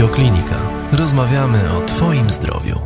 Radioklinika. 0.00 0.56
Rozmawiamy 0.92 1.72
o 1.78 1.80
Twoim 1.80 2.30
zdrowiu. 2.30 2.78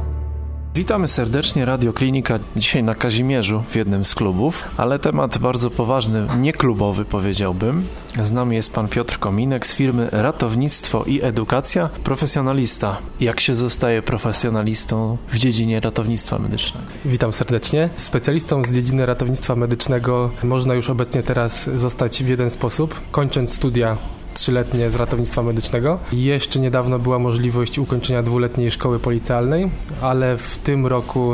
Witamy 0.74 1.08
serdecznie, 1.08 1.64
Radioklinika 1.64 2.38
dzisiaj 2.56 2.82
na 2.82 2.94
Kazimierzu 2.94 3.62
w 3.68 3.76
jednym 3.76 4.04
z 4.04 4.14
klubów, 4.14 4.64
ale 4.76 4.98
temat 4.98 5.38
bardzo 5.38 5.70
poważny, 5.70 6.26
nieklubowy 6.38 7.04
powiedziałbym. 7.04 7.86
Z 8.22 8.32
nami 8.32 8.56
jest 8.56 8.74
pan 8.74 8.88
Piotr 8.88 9.18
Kominek 9.18 9.66
z 9.66 9.74
firmy 9.74 10.08
Ratownictwo 10.12 11.04
i 11.04 11.22
Edukacja, 11.22 11.88
profesjonalista. 12.04 12.98
Jak 13.20 13.40
się 13.40 13.56
zostaje 13.56 14.02
profesjonalistą 14.02 15.18
w 15.28 15.38
dziedzinie 15.38 15.80
ratownictwa 15.80 16.38
medycznego? 16.38 16.86
Witam 17.04 17.32
serdecznie. 17.32 17.88
Specjalistą 17.96 18.64
z 18.64 18.72
dziedziny 18.72 19.06
ratownictwa 19.06 19.56
medycznego 19.56 20.30
można 20.44 20.74
już 20.74 20.90
obecnie 20.90 21.22
teraz 21.22 21.70
zostać 21.76 22.24
w 22.24 22.28
jeden 22.28 22.50
sposób, 22.50 23.00
kończąc 23.10 23.52
studia 23.52 23.96
trzyletnie 24.34 24.90
z 24.90 24.94
ratownictwa 24.94 25.42
medycznego. 25.42 25.98
Jeszcze 26.12 26.60
niedawno 26.60 26.98
była 26.98 27.18
możliwość 27.18 27.78
ukończenia 27.78 28.22
dwuletniej 28.22 28.70
szkoły 28.70 28.98
policjalnej, 28.98 29.70
ale 30.02 30.38
w 30.38 30.58
tym 30.58 30.86
roku 30.86 31.32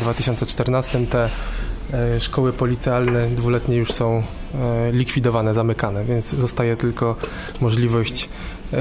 2014 0.00 0.98
mm, 0.98 1.10
te 1.10 1.28
e, 1.92 2.20
szkoły 2.20 2.52
policjalne 2.52 3.26
dwuletnie 3.26 3.76
już 3.76 3.92
są 3.92 4.22
e, 4.54 4.92
likwidowane, 4.92 5.54
zamykane, 5.54 6.04
więc 6.04 6.34
zostaje 6.34 6.76
tylko 6.76 7.16
możliwość 7.60 8.28
e, 8.72 8.76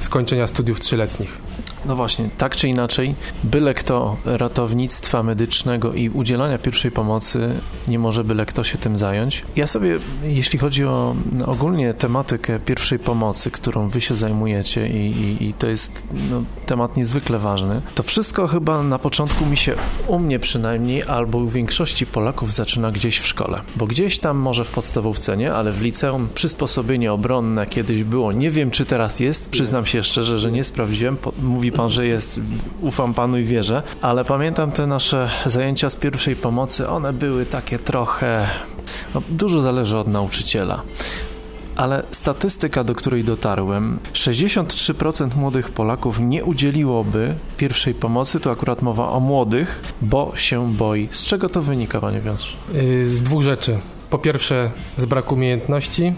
skończenia 0.00 0.46
studiów 0.46 0.80
trzyletnich. 0.80 1.38
No 1.86 1.96
właśnie, 1.96 2.30
tak 2.38 2.56
czy 2.56 2.68
inaczej, 2.68 3.14
byle 3.44 3.74
kto 3.74 4.16
ratownictwa 4.24 5.22
medycznego 5.22 5.92
i 5.92 6.08
udzielania 6.08 6.58
pierwszej 6.58 6.90
pomocy 6.90 7.48
nie 7.88 7.98
może 7.98 8.24
byle 8.24 8.46
kto 8.46 8.64
się 8.64 8.78
tym 8.78 8.96
zająć. 8.96 9.44
Ja 9.56 9.66
sobie, 9.66 9.98
jeśli 10.22 10.58
chodzi 10.58 10.84
o 10.84 11.16
ogólnie 11.46 11.94
tematykę 11.94 12.60
pierwszej 12.60 12.98
pomocy, 12.98 13.50
którą 13.50 13.88
wy 13.88 14.00
się 14.00 14.16
zajmujecie 14.16 14.88
i, 14.88 15.10
i, 15.10 15.48
i 15.48 15.52
to 15.52 15.66
jest 15.66 16.06
no, 16.30 16.42
temat 16.66 16.96
niezwykle 16.96 17.38
ważny, 17.38 17.80
to 17.94 18.02
wszystko 18.02 18.46
chyba 18.46 18.82
na 18.82 18.98
początku 18.98 19.46
mi 19.46 19.56
się, 19.56 19.74
u 20.06 20.18
mnie 20.18 20.38
przynajmniej, 20.38 21.02
albo 21.02 21.38
u 21.38 21.48
większości 21.48 22.06
Polaków 22.06 22.52
zaczyna 22.52 22.92
gdzieś 22.92 23.18
w 23.18 23.26
szkole. 23.26 23.60
Bo 23.76 23.86
gdzieś 23.86 24.18
tam 24.18 24.36
może 24.36 24.64
w 24.64 24.70
podstawówce 24.70 25.36
nie, 25.36 25.52
ale 25.52 25.72
w 25.72 25.80
liceum 25.80 26.28
przysposobienie 26.34 27.12
obronne 27.12 27.66
kiedyś 27.66 28.04
było. 28.04 28.32
Nie 28.32 28.50
wiem, 28.50 28.70
czy 28.70 28.84
teraz 28.84 29.20
jest, 29.20 29.50
przyznam 29.50 29.86
się 29.86 30.02
szczerze, 30.02 30.38
że 30.38 30.52
nie 30.52 30.64
sprawdziłem. 30.64 31.16
Mówi 31.42 31.72
pan, 31.76 31.90
że 31.90 32.06
jest, 32.06 32.40
ufam 32.80 33.14
panu 33.14 33.38
i 33.38 33.44
wierzę, 33.44 33.82
ale 34.00 34.24
pamiętam 34.24 34.70
te 34.70 34.86
nasze 34.86 35.30
zajęcia 35.46 35.90
z 35.90 35.96
pierwszej 35.96 36.36
pomocy, 36.36 36.88
one 36.88 37.12
były 37.12 37.46
takie 37.46 37.78
trochę, 37.78 38.46
no, 39.14 39.22
dużo 39.28 39.60
zależy 39.60 39.98
od 39.98 40.06
nauczyciela. 40.06 40.82
Ale 41.76 42.02
statystyka, 42.10 42.84
do 42.84 42.94
której 42.94 43.24
dotarłem, 43.24 43.98
63% 44.12 45.36
młodych 45.36 45.70
Polaków 45.70 46.20
nie 46.20 46.44
udzieliłoby 46.44 47.34
pierwszej 47.56 47.94
pomocy, 47.94 48.40
tu 48.40 48.50
akurat 48.50 48.82
mowa 48.82 49.08
o 49.08 49.20
młodych, 49.20 49.94
bo 50.02 50.32
się 50.36 50.72
boi. 50.74 51.08
Z 51.10 51.24
czego 51.24 51.48
to 51.48 51.62
wynika, 51.62 52.00
panie 52.00 52.20
Piotrze? 52.20 52.56
Y, 52.74 53.10
z 53.10 53.22
dwóch 53.22 53.42
rzeczy. 53.42 53.78
Po 54.10 54.18
pierwsze 54.18 54.70
z 54.96 55.04
braku 55.04 55.34
umiejętności, 55.34 56.14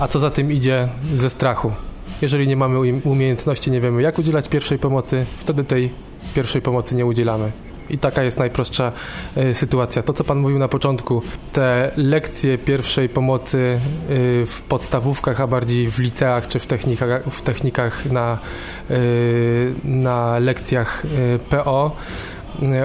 a 0.00 0.08
co 0.08 0.20
za 0.20 0.30
tym 0.30 0.52
idzie 0.52 0.88
ze 1.14 1.30
strachu. 1.30 1.72
Jeżeli 2.22 2.48
nie 2.48 2.56
mamy 2.56 3.00
umiejętności, 3.04 3.70
nie 3.70 3.80
wiemy 3.80 4.02
jak 4.02 4.18
udzielać 4.18 4.48
pierwszej 4.48 4.78
pomocy, 4.78 5.26
wtedy 5.36 5.64
tej 5.64 5.90
pierwszej 6.34 6.62
pomocy 6.62 6.96
nie 6.96 7.06
udzielamy. 7.06 7.52
I 7.90 7.98
taka 7.98 8.22
jest 8.22 8.38
najprostsza 8.38 8.92
y, 9.36 9.54
sytuacja. 9.54 10.02
To, 10.02 10.12
co 10.12 10.24
Pan 10.24 10.38
mówił 10.38 10.58
na 10.58 10.68
początku, 10.68 11.22
te 11.52 11.92
lekcje 11.96 12.58
pierwszej 12.58 13.08
pomocy 13.08 13.80
y, 14.10 14.46
w 14.46 14.62
podstawówkach, 14.68 15.40
a 15.40 15.46
bardziej 15.46 15.90
w 15.90 15.98
liceach 15.98 16.46
czy 16.46 16.58
w 16.58 16.66
technikach, 16.66 17.24
w 17.30 17.42
technikach 17.42 18.06
na, 18.06 18.38
y, 18.90 19.72
na 19.84 20.38
lekcjach 20.38 21.02
PO, 21.50 21.96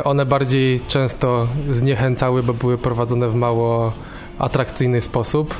one 0.03 0.25
bardziej 0.25 0.81
często 0.87 1.47
zniechęcały, 1.71 2.43
bo 2.43 2.53
były 2.53 2.77
prowadzone 2.77 3.29
w 3.29 3.35
mało 3.35 3.93
atrakcyjny 4.39 5.01
sposób. 5.01 5.55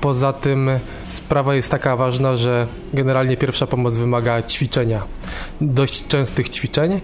Poza 0.00 0.32
tym 0.32 0.70
sprawa 1.02 1.54
jest 1.54 1.70
taka 1.70 1.96
ważna, 1.96 2.36
że 2.36 2.66
generalnie 2.94 3.36
pierwsza 3.36 3.66
pomoc 3.66 3.96
wymaga 3.96 4.42
ćwiczenia, 4.42 5.02
dość 5.60 6.06
częstych 6.06 6.48
ćwiczeń, 6.48 7.00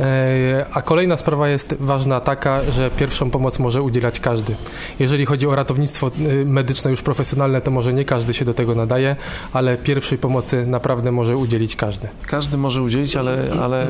e, 0.00 0.66
a 0.72 0.82
kolejna 0.82 1.16
sprawa 1.16 1.48
jest 1.48 1.76
ważna 1.80 2.20
taka, 2.20 2.60
że 2.72 2.90
pierwszą 2.90 3.30
pomoc 3.30 3.58
może 3.58 3.82
udzielać 3.82 4.20
każdy. 4.20 4.54
Jeżeli 4.98 5.26
chodzi 5.26 5.46
o 5.46 5.54
ratownictwo 5.54 6.06
e, 6.06 6.44
medyczne 6.44 6.90
już 6.90 7.02
profesjonalne, 7.02 7.60
to 7.60 7.70
może 7.70 7.92
nie 7.92 8.04
każdy 8.04 8.34
się 8.34 8.44
do 8.44 8.54
tego 8.54 8.74
nadaje, 8.74 9.16
ale 9.52 9.76
pierwszej 9.76 10.18
pomocy 10.18 10.66
naprawdę 10.66 11.12
może 11.12 11.36
udzielić 11.36 11.76
każdy. 11.76 12.08
Każdy 12.26 12.56
może 12.56 12.82
udzielić, 12.82 13.16
ale, 13.16 13.48
ale 13.62 13.86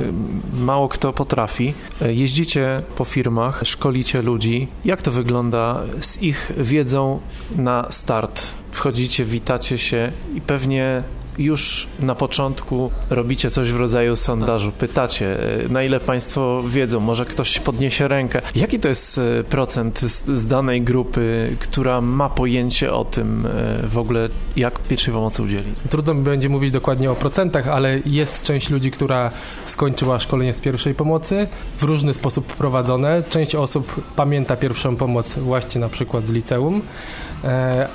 mało 0.55 0.89
kto 0.89 1.13
potrafi. 1.13 1.75
E, 2.03 2.13
jeździcie 2.13 2.83
po 2.97 3.05
firmach, 3.05 3.63
szkolicie 3.65 4.23
ludzi. 4.23 4.69
Jak 4.85 5.03
to 5.03 5.11
wygląda 5.11 5.83
z 6.01 6.23
ich 6.23 6.53
wiedzą 6.57 7.21
na 7.57 7.87
start? 7.91 8.46
Wchodzicie, 8.73 9.25
witacie 9.25 9.79
się 9.79 10.13
i 10.35 10.41
pewnie 10.41 11.03
już 11.39 11.87
na 12.01 12.15
początku 12.15 12.91
robicie 13.11 13.51
coś 13.51 13.73
w 13.73 13.77
rodzaju 13.77 14.17
sondażu, 14.17 14.73
pytacie, 14.73 15.41
e, 15.65 15.69
na 15.69 15.83
ile 15.83 16.01
Państwo 16.01 16.63
wiedzą, 16.67 17.01
może 17.01 17.25
ktoś 17.25 17.59
podniesie 17.59 18.09
rękę. 18.09 18.43
Jaki 18.55 18.79
to 18.79 18.89
jest 18.89 19.19
e, 19.19 19.45
procent 19.45 20.01
z, 20.01 20.25
z 20.27 20.47
danej 20.47 20.83
grupy, 20.83 21.57
która 21.61 22.01
ma 22.01 22.31
pojęcie 22.31 22.93
o 22.93 23.05
tym 23.05 23.47
e, 23.47 23.89
w 23.89 23.99
ogóle, 23.99 24.29
jak 24.57 24.79
pierwszej 24.79 25.15
pomocy 25.15 25.43
udzielić? 25.43 25.79
Trudno 25.91 26.15
mi 26.15 26.23
będzie 26.23 26.49
mówić 26.49 26.71
dokładnie 26.71 27.11
o 27.11 27.15
procentach, 27.15 27.69
ale 27.69 28.01
jest 28.07 28.43
część 28.43 28.71
ludzi, 28.71 28.91
która 28.91 29.31
skończyła 29.67 30.21
szkolenie 30.21 30.53
z 30.53 30.61
pierwszej 30.61 30.95
pomocy, 30.95 31.47
w 31.79 31.83
różny 31.83 32.15
sposób 32.15 32.47
prowadzone. 32.47 33.23
Część 33.31 33.55
osób 33.55 34.01
pamięta 34.17 34.57
pierwszą 34.57 34.97
pomoc 34.97 35.35
właśnie 35.35 35.81
na 35.81 35.89
przykład 35.89 36.27
z 36.27 36.33
liceum, 36.33 36.83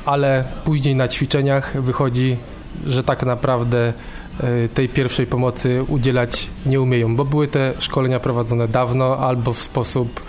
ale 0.05 0.43
później 0.63 0.95
na 0.95 1.07
ćwiczeniach 1.07 1.81
wychodzi 1.81 2.37
że 2.85 3.03
tak 3.03 3.25
naprawdę 3.25 3.93
e, 4.39 4.67
tej 4.67 4.89
pierwszej 4.89 5.27
pomocy 5.27 5.83
udzielać 5.87 6.49
nie 6.65 6.81
umieją, 6.81 7.15
bo 7.15 7.25
były 7.25 7.47
te 7.47 7.73
szkolenia 7.79 8.19
prowadzone 8.19 8.67
dawno 8.67 9.17
albo 9.17 9.53
w 9.53 9.61
sposób, 9.61 10.21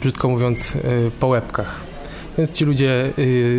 brzydko 0.00 0.28
mówiąc, 0.28 0.76
e, 0.76 0.80
po 1.20 1.26
łebkach. 1.26 1.90
Więc 2.38 2.52
ci 2.52 2.64
ludzie 2.64 3.10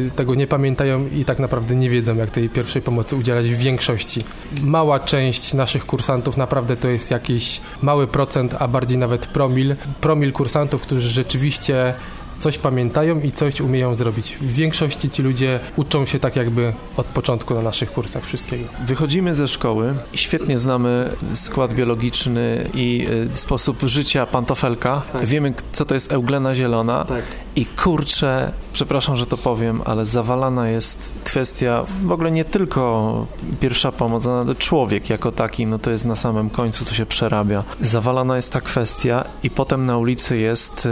e, 0.07 0.09
tego 0.09 0.35
nie 0.35 0.47
pamiętają 0.47 1.07
i 1.07 1.25
tak 1.25 1.39
naprawdę 1.39 1.75
nie 1.75 1.89
wiedzą, 1.89 2.15
jak 2.15 2.29
tej 2.29 2.49
pierwszej 2.49 2.81
pomocy 2.81 3.15
udzielać 3.15 3.49
w 3.49 3.57
większości. 3.57 4.21
Mała 4.61 4.99
część 4.99 5.53
naszych 5.53 5.85
kursantów 5.85 6.37
naprawdę 6.37 6.77
to 6.77 6.87
jest 6.87 7.11
jakiś 7.11 7.61
mały 7.81 8.07
procent, 8.07 8.55
a 8.59 8.67
bardziej 8.67 8.97
nawet 8.97 9.27
promil. 9.27 9.75
Promil 10.01 10.31
kursantów, 10.31 10.81
którzy 10.81 11.09
rzeczywiście 11.09 11.93
coś 12.41 12.57
pamiętają 12.57 13.19
i 13.19 13.31
coś 13.31 13.61
umieją 13.61 13.95
zrobić. 13.95 14.37
W 14.41 14.51
większości 14.53 15.09
ci 15.09 15.23
ludzie 15.23 15.59
uczą 15.75 16.05
się 16.05 16.19
tak 16.19 16.35
jakby 16.35 16.73
od 16.97 17.05
początku 17.05 17.53
na 17.53 17.61
naszych 17.61 17.91
kursach 17.91 18.25
wszystkiego. 18.25 18.63
Wychodzimy 18.85 19.35
ze 19.35 19.47
szkoły 19.47 19.93
i 20.13 20.17
świetnie 20.17 20.57
znamy 20.57 21.11
skład 21.33 21.73
biologiczny 21.73 22.69
i 22.73 23.07
e, 23.23 23.27
sposób 23.27 23.77
życia 23.83 24.25
pantofelka. 24.25 25.01
Tak. 25.13 25.25
Wiemy, 25.25 25.53
co 25.71 25.85
to 25.85 25.93
jest 25.93 26.11
euglena 26.11 26.55
zielona 26.55 27.05
tak. 27.05 27.23
i 27.55 27.65
kurczę, 27.65 28.51
przepraszam, 28.73 29.17
że 29.17 29.25
to 29.25 29.37
powiem, 29.37 29.81
ale 29.85 30.05
zawalana 30.05 30.69
jest 30.69 31.11
kwestia 31.23 31.83
w 32.03 32.11
ogóle 32.11 32.31
nie 32.31 32.45
tylko 32.45 33.27
pierwsza 33.59 33.91
pomoc, 33.91 34.27
ale 34.27 34.55
człowiek 34.55 35.09
jako 35.09 35.31
taki, 35.31 35.65
no 35.65 35.79
to 35.79 35.91
jest 35.91 36.05
na 36.05 36.15
samym 36.15 36.49
końcu, 36.49 36.85
to 36.85 36.93
się 36.93 37.05
przerabia. 37.05 37.63
Zawalana 37.81 38.35
jest 38.35 38.53
ta 38.53 38.61
kwestia 38.61 39.25
i 39.43 39.49
potem 39.49 39.85
na 39.85 39.97
ulicy 39.97 40.37
jest 40.37 40.87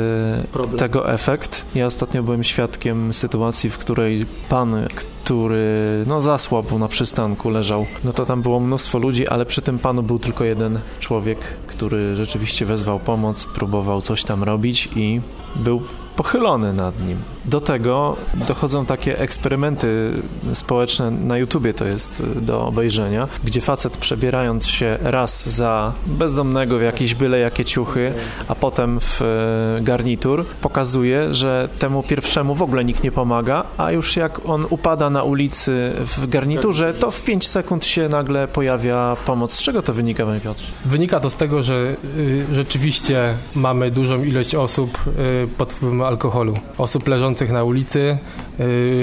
e, 0.73 0.77
tego 0.77 1.13
efekt 1.13 1.38
ja 1.75 1.85
ostatnio 1.85 2.23
byłem 2.23 2.43
świadkiem 2.43 3.13
sytuacji, 3.13 3.69
w 3.69 3.77
której 3.77 4.25
pan, 4.49 4.87
który 4.95 5.67
no, 6.07 6.21
zasłabł 6.21 6.79
na 6.79 6.87
przystanku, 6.87 7.49
leżał, 7.49 7.85
no 8.03 8.13
to 8.13 8.25
tam 8.25 8.41
było 8.41 8.59
mnóstwo 8.59 8.99
ludzi, 8.99 9.27
ale 9.27 9.45
przy 9.45 9.61
tym 9.61 9.79
panu 9.79 10.03
był 10.03 10.19
tylko 10.19 10.43
jeden 10.43 10.79
człowiek, 10.99 11.39
który 11.67 12.15
rzeczywiście 12.15 12.65
wezwał 12.65 12.99
pomoc, 12.99 13.45
próbował 13.45 14.01
coś 14.01 14.23
tam 14.23 14.43
robić 14.43 14.89
i 14.95 15.21
był 15.55 15.81
pochylony 16.15 16.73
nad 16.73 17.07
nim. 17.07 17.17
Do 17.49 17.61
tego 17.61 18.15
dochodzą 18.47 18.85
takie 18.85 19.19
eksperymenty 19.19 20.13
społeczne, 20.53 21.11
na 21.11 21.37
YouTubie 21.37 21.73
to 21.73 21.85
jest 21.85 22.23
do 22.41 22.67
obejrzenia, 22.67 23.27
gdzie 23.43 23.61
facet 23.61 23.97
przebierając 23.97 24.67
się 24.67 24.97
raz 25.01 25.49
za 25.49 25.93
bezdomnego 26.05 26.79
w 26.79 26.81
jakieś 26.81 27.15
byle 27.15 27.39
jakie 27.39 27.65
ciuchy, 27.65 28.13
a 28.47 28.55
potem 28.55 28.99
w 28.99 29.21
e, 29.21 29.81
garnitur, 29.81 30.45
pokazuje, 30.61 31.33
że 31.33 31.69
temu 31.79 32.03
pierwszemu 32.03 32.55
w 32.55 32.61
ogóle 32.61 32.85
nikt 32.85 33.03
nie 33.03 33.11
pomaga, 33.11 33.63
a 33.77 33.91
już 33.91 34.15
jak 34.15 34.49
on 34.49 34.65
upada 34.69 35.09
na 35.09 35.23
ulicy 35.23 35.91
w 35.95 36.27
garniturze, 36.27 36.93
to 36.93 37.11
w 37.11 37.23
5 37.23 37.47
sekund 37.47 37.85
się 37.85 38.09
nagle 38.09 38.47
pojawia 38.47 39.17
pomoc. 39.25 39.53
Z 39.53 39.63
czego 39.63 39.81
to 39.81 39.93
wynika, 39.93 40.25
panie 40.25 40.39
Piotrze? 40.39 40.67
Wynika 40.85 41.19
to 41.19 41.29
z 41.29 41.35
tego, 41.35 41.63
że 41.63 41.95
y, 42.17 42.45
rzeczywiście 42.51 43.37
mamy 43.55 43.91
dużą 43.91 44.23
ilość 44.23 44.55
osób 44.55 44.97
y, 45.07 45.47
pod 45.57 45.73
wpływem 45.73 46.01
alkoholu. 46.01 46.53
Osób 46.77 47.07
leżących 47.07 47.38
stojących 47.39 47.53
na 47.53 47.63
ulicy, 47.63 48.17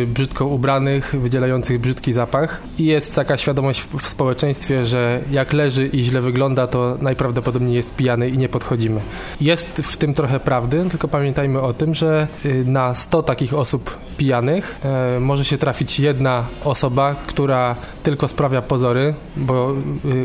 brzydko 0.06 0.46
ubranych, 0.46 1.14
wydzielających 1.20 1.80
brzydki 1.80 2.12
zapach. 2.12 2.60
I 2.78 2.84
jest 2.84 3.14
taka 3.14 3.36
świadomość 3.36 3.80
w, 3.80 3.98
w, 3.98 4.08
społeczeństwie, 4.08 4.86
że 4.86 5.20
jak 5.30 5.52
leży 5.52 5.86
i 5.86 6.04
źle 6.04 6.20
wygląda, 6.20 6.66
to 6.66 6.96
najprawdopodobniej 7.00 7.74
jest 7.74 7.94
pijany 7.94 8.28
i 8.28 8.38
nie 8.38 8.48
podchodzimy. 8.48 9.00
Jest 9.40 9.66
w 9.66 9.96
tym 9.96 10.14
trochę 10.14 10.40
prawdy, 10.40 10.86
tylko 10.90 11.08
pamiętajmy 11.08 11.60
o 11.60 11.74
tym, 11.74 11.94
że 11.94 12.28
yy, 12.44 12.64
na 12.64 12.94
100 12.94 13.22
takich 13.22 13.54
osób 13.54 13.98
pijanych 14.16 14.80
yy, 15.14 15.20
może 15.20 15.44
się 15.44 15.58
trafić 15.58 16.00
jedna 16.00 16.44
osoba, 16.64 17.14
która 17.26 17.76
tylko 18.02 18.28
sprawia 18.28 18.62
pozory, 18.62 19.14
bo 19.36 19.74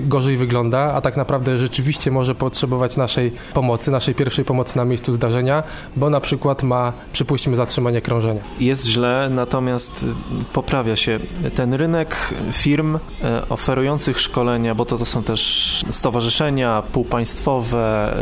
gorzej 0.02 0.38
wygląda, 0.38 0.94
a 0.94 1.02
tak 1.02 1.18
naprawdę 1.18 1.58
rzeczywiście 1.58 2.12
może 2.12 2.36
potrzebować 2.36 2.98
naszej 2.98 3.32
pomocy, 3.54 3.92
naszej 3.92 4.16
pierwszej 4.16 4.46
pomocy 4.46 4.78
na 4.78 4.86
miejscu 4.86 5.14
zdarzenia, 5.14 5.64
bo 5.96 6.10
na 6.10 6.20
przykład 6.20 6.64
ma, 6.64 6.94
przypuśćmy, 7.14 7.56
zatrzymanie 7.56 8.02
krążenia. 8.02 8.42
Jest 8.60 8.88
źle, 8.88 9.21
natomiast 9.30 10.04
y, 10.04 10.08
poprawia 10.54 10.96
się 10.96 11.20
ten 11.56 11.74
rynek 11.74 12.34
firm 12.52 13.00
e, 13.24 13.50
oferujących 13.50 14.20
szkolenia, 14.20 14.76
bo 14.76 14.86
to, 14.86 14.98
to 14.98 15.06
są 15.06 15.24
też 15.24 15.42
stowarzyszenia 15.90 16.84
półpaństwowe, 16.92 18.14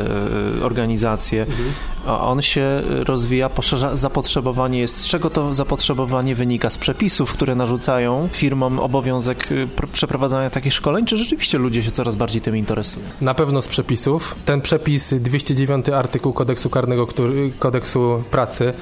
e, 0.60 0.64
organizacje. 0.64 1.42
Mhm. 1.42 1.70
On 2.06 2.42
się 2.42 2.82
rozwija, 2.86 3.50
poszerza, 3.50 3.96
zapotrzebowanie 3.96 4.80
jest. 4.80 4.98
Z 4.98 5.06
czego 5.06 5.30
to 5.30 5.54
zapotrzebowanie 5.54 6.36
wynika? 6.36 6.70
Z 6.70 6.78
przepisów, 6.78 7.34
które 7.34 7.56
narzucają 7.56 8.30
firmom 8.32 8.80
obowiązek 8.80 9.52
y, 9.52 9.68
przeprowadzania 9.94 10.50
takich 10.50 10.74
szkoleń, 10.74 11.06
czy 11.06 11.18
rzeczywiście 11.18 11.58
ludzie 11.58 11.84
się 11.84 11.92
coraz 11.92 12.16
bardziej 12.16 12.42
tym 12.42 12.58
interesują? 12.58 13.06
Na 13.22 13.34
pewno 13.34 13.62
z 13.62 13.68
przepisów. 13.68 14.36
Ten 14.46 14.62
przepis 14.62 15.14
209 15.14 15.90
artykuł 15.90 16.34
kodeksu 16.34 16.70
karnego, 16.70 17.08
który, 17.08 17.52
kodeksu 17.60 18.24
pracy, 18.32 18.74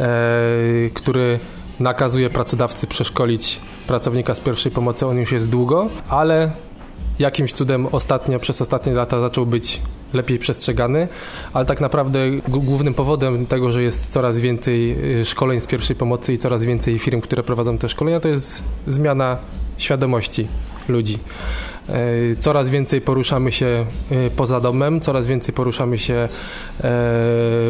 e, 0.00 0.06
który 0.94 1.38
nakazuje 1.80 2.30
pracodawcy 2.30 2.86
przeszkolić 2.86 3.60
pracownika 3.86 4.34
z 4.34 4.40
pierwszej 4.40 4.72
pomocy, 4.72 5.06
on 5.06 5.18
już 5.18 5.32
jest 5.32 5.48
długo, 5.48 5.88
ale 6.08 6.50
jakimś 7.18 7.52
cudem 7.52 7.86
ostatnio, 7.86 8.38
przez 8.38 8.60
ostatnie 8.60 8.92
lata 8.92 9.20
zaczął 9.20 9.46
być 9.46 9.80
lepiej 10.12 10.38
przestrzegany, 10.38 11.08
ale 11.52 11.66
tak 11.66 11.80
naprawdę 11.80 12.18
głównym 12.48 12.94
powodem 12.94 13.46
tego, 13.46 13.70
że 13.70 13.82
jest 13.82 14.10
coraz 14.10 14.38
więcej 14.38 14.96
y, 15.20 15.24
szkoleń 15.24 15.60
z 15.60 15.66
pierwszej 15.66 15.96
pomocy 15.96 16.32
i 16.32 16.38
coraz 16.38 16.64
więcej 16.64 16.98
firm, 16.98 17.20
które 17.20 17.42
prowadzą 17.42 17.78
te 17.78 17.88
szkolenia, 17.88 18.20
to 18.20 18.28
jest 18.28 18.62
zmiana 18.86 19.36
świadomości 19.78 20.48
ludzi. 20.88 21.18
E, 21.88 22.36
coraz 22.38 22.70
więcej 22.70 23.00
poruszamy 23.00 23.52
się 23.52 23.86
e, 24.10 24.30
poza 24.30 24.60
domem, 24.60 25.00
coraz 25.00 25.26
więcej 25.26 25.54
poruszamy 25.54 25.98
się 25.98 26.14
e, 26.14 26.28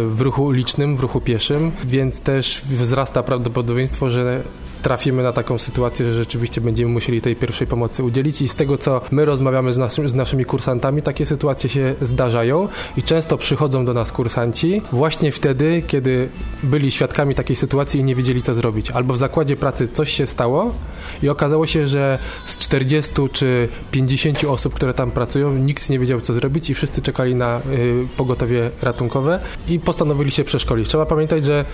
w 0.09 0.17
ruchu 0.19 0.45
ulicznym, 0.45 0.97
w 0.97 1.01
ruchu 1.01 1.21
pieszym, 1.21 1.73
więc 1.85 2.21
też 2.21 2.61
wzrasta 2.65 3.23
prawdopodobieństwo, 3.23 4.11
że 4.11 4.43
trafimy 4.87 5.23
na 5.23 5.33
taką 5.33 5.59
sytuację, 5.59 6.07
że 6.07 6.15
rzeczywiście 6.15 6.61
będziemy 6.61 6.93
musieli 6.93 7.21
tej 7.21 7.37
pierwszej 7.37 7.67
pomocy 7.67 8.05
udzielić 8.05 8.43
i 8.43 8.49
z 8.49 8.57
tego, 8.57 8.79
co 8.79 9.01
my 9.11 9.25
rozmawiamy 9.25 9.73
z, 9.73 9.79
nas, 9.79 9.95
z 10.07 10.15
naszymi 10.15 10.45
kursantami, 10.45 11.03
takie 11.03 11.27
sytuacje 11.27 11.71
się 11.71 11.95
zdarzają 12.01 12.69
i 12.97 13.03
często 13.03 13.37
przychodzą 13.37 13.85
do 13.85 13.95
nas 13.95 14.13
kursanci 14.13 14.83
właśnie 14.93 15.33
wtedy, 15.33 15.83
kiedy 15.87 16.29
byli 16.63 16.91
świadkami 16.91 17.35
takiej 17.35 17.57
sytuacji 17.57 18.01
i 18.01 18.05
nie 18.05 18.15
wiedzieli, 18.15 18.43
co 18.43 18.55
zrobić. 18.55 18.91
Albo 18.91 19.15
w 19.15 19.19
zakładzie 19.19 19.57
pracy 19.57 19.89
coś 19.89 20.11
się 20.11 20.27
stało 20.27 20.75
i 21.23 21.29
okazało 21.29 21.67
się, 21.67 21.89
że 21.89 22.19
z 22.47 22.59
40 22.59 23.13
czy 23.33 23.69
50 23.91 24.45
osób, 24.45 24.75
które 24.75 24.95
tam 24.95 25.11
pracują, 25.11 25.53
nikt 25.55 25.91
nie 25.91 25.99
wiedział, 25.99 26.21
co 26.21 26.35
zrobić 26.35 26.71
i 26.71 26.75
wszyscy 26.75 27.03
czekali 27.03 27.35
na 27.35 27.59
y, 27.59 28.07
pogotowie 28.17 28.71
ratunkowe 28.83 29.41
i 29.69 29.81
postanowili 29.81 30.31
się 30.31 30.45
przeszkolić. 30.45 30.89
Trzeba 30.89 31.07
pamiętać, 31.07 31.45
że 31.45 31.65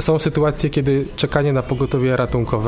są 0.00 0.18
sytuacje, 0.18 0.70
kiedy 0.70 1.04
czekanie 1.16 1.52
na 1.52 1.62
pogotowie 1.62 2.16
ratunkowe 2.16 2.61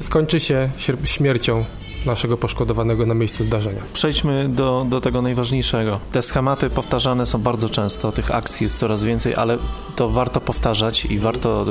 skończy 0.00 0.40
się 0.40 0.70
śmiercią 1.04 1.64
naszego 2.06 2.36
poszkodowanego 2.36 3.06
na 3.06 3.14
miejscu 3.14 3.44
zdarzenia. 3.44 3.80
Przejdźmy 3.92 4.48
do, 4.48 4.86
do 4.88 5.00
tego 5.00 5.22
najważniejszego. 5.22 6.00
Te 6.12 6.22
schematy 6.22 6.70
powtarzane 6.70 7.26
są 7.26 7.38
bardzo 7.38 7.68
często, 7.68 8.12
tych 8.12 8.34
akcji 8.34 8.64
jest 8.64 8.78
coraz 8.78 9.04
więcej, 9.04 9.34
ale 9.34 9.58
to 9.96 10.08
warto 10.08 10.40
powtarzać 10.40 11.04
i 11.04 11.18
warto 11.18 11.66